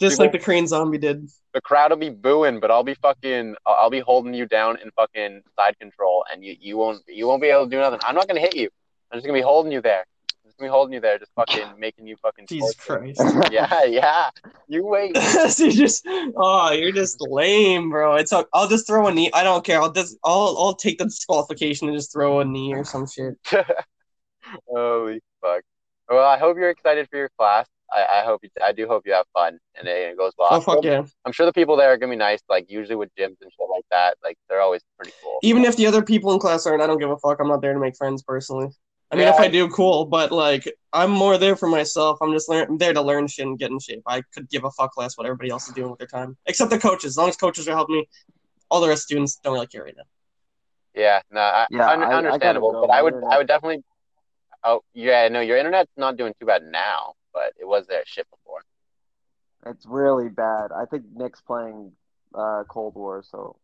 [0.04, 1.30] Just People- like the Korean zombie did.
[1.54, 3.56] The crowd will be booing, but I'll be fucking.
[3.66, 7.42] I'll be holding you down in fucking side control, and you, you won't you won't
[7.42, 8.00] be able to do nothing.
[8.04, 8.70] I'm not gonna hit you.
[9.12, 10.00] I'm just gonna be holding you there.
[10.00, 12.48] I'm just gonna be holding you there, just fucking making you fucking.
[12.48, 13.14] Jesus torture.
[13.14, 13.52] Christ.
[13.52, 14.30] Yeah, yeah.
[14.68, 15.16] You wait.
[15.50, 18.16] so you just, oh, you're just lame, bro.
[18.16, 19.30] It's I'll just throw a knee.
[19.34, 19.80] I don't care.
[19.80, 23.36] I'll just, I'll, I'll take the disqualification and just throw a knee or some shit.
[24.68, 25.62] Holy fuck.
[26.10, 27.68] Well, I hope you're excited for your class.
[27.94, 30.50] I, I hope you, I do hope you have fun and it, it goes well.
[30.52, 31.04] Oh fuck yeah!
[31.26, 32.40] I'm sure the people there are gonna be nice.
[32.50, 35.38] Like usually with gyms and shit like that, like they're always pretty cool.
[35.44, 37.40] Even if the other people in class aren't, I don't give a fuck.
[37.40, 38.70] I'm not there to make friends personally.
[39.12, 40.06] I mean, if I do, cool.
[40.06, 42.18] But like, I'm more there for myself.
[42.20, 44.02] I'm just learn- there to learn shit and get in shape.
[44.08, 46.72] I could give a fuck less what everybody else is doing with their time, except
[46.72, 47.12] the coaches.
[47.12, 48.10] As long as coaches are helping me,
[48.72, 50.04] all the rest of students don't really care right now.
[50.96, 52.72] Yeah, no, I, Yeah, un- I- I understandable.
[52.72, 52.82] go.
[52.88, 53.84] But I would, internet- I would definitely.
[54.64, 58.28] Oh yeah, no, your internet's not doing too bad now, but it was there shit
[58.30, 58.62] before.
[59.66, 60.72] It's really bad.
[60.72, 61.92] I think Nick's playing
[62.36, 63.56] uh, Cold War, so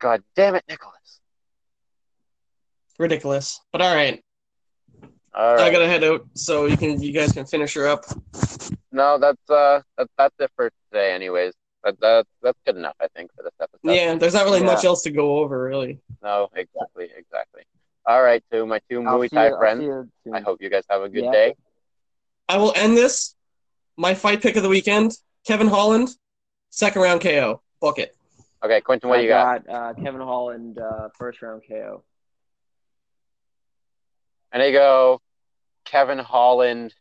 [0.00, 1.20] God damn it, Nicholas.
[2.98, 3.60] Ridiculous.
[3.72, 4.22] But all right,
[5.34, 8.04] All I gotta head out so you can, you guys can finish her up.
[8.90, 11.12] No, that's uh, that, that's it for today.
[11.14, 11.54] Anyways,
[11.84, 13.94] that, that that's good enough, I think, for this episode.
[13.94, 14.66] Yeah, there's not really Yeah.
[14.66, 15.98] much else to go over, really.
[16.22, 17.62] No, exactly, exactly.
[18.06, 19.80] All right, to my 2 I'll Muay Thai you- friends.
[19.80, 20.34] see you soon.
[20.34, 21.30] I hope you guys have a good Yeah.
[21.32, 21.56] day.
[22.48, 23.34] I will end this.
[23.96, 25.12] My fight pick of the weekend:
[25.46, 26.08] Kevin Holland,
[26.70, 27.62] second round KO.
[27.80, 28.16] Book it.
[28.64, 29.68] Okay, Quentin, what I do you got?
[29.68, 32.02] uh, Kevin Holland uh, first round KO.
[34.52, 35.20] And they go
[35.84, 36.94] Kevin Holland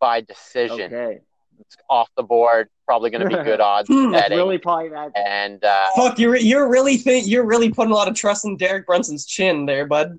[0.00, 0.92] by decision.
[0.94, 1.20] Okay,
[1.60, 2.68] It's off the board.
[2.86, 3.88] Probably going to be good odds.
[3.88, 5.12] Hmm, that's really probably that.
[5.16, 8.56] And uh, Fuck, you're you're really think you're really putting a lot of trust in
[8.56, 10.18] Derek Brunson's chin there, bud.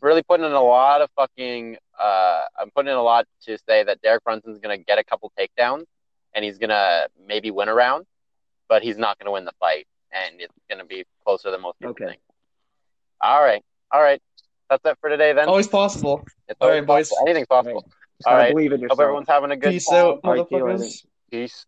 [0.00, 1.76] really putting in a lot of fucking.
[1.98, 5.04] Uh, I'm putting in a lot to say that Derek Brunson's going to get a
[5.04, 5.84] couple takedowns,
[6.34, 8.04] and he's going to maybe win a round.
[8.68, 11.60] but he's not going to win the fight, and it's going to be closer than
[11.62, 12.06] most people Okay.
[12.06, 12.20] think.
[13.20, 13.62] All right,
[13.92, 14.20] all right,
[14.70, 15.32] that's it for today.
[15.32, 16.24] Then Always possible.
[16.48, 17.08] it's all always right, boys.
[17.08, 17.26] possible.
[17.28, 17.82] Anything's possible.
[17.82, 19.00] Just All believe in Hope yourself.
[19.00, 19.96] everyone's having a good Peace time.
[19.96, 21.06] out, All right, see you motherfuckers.
[21.30, 21.66] Peace.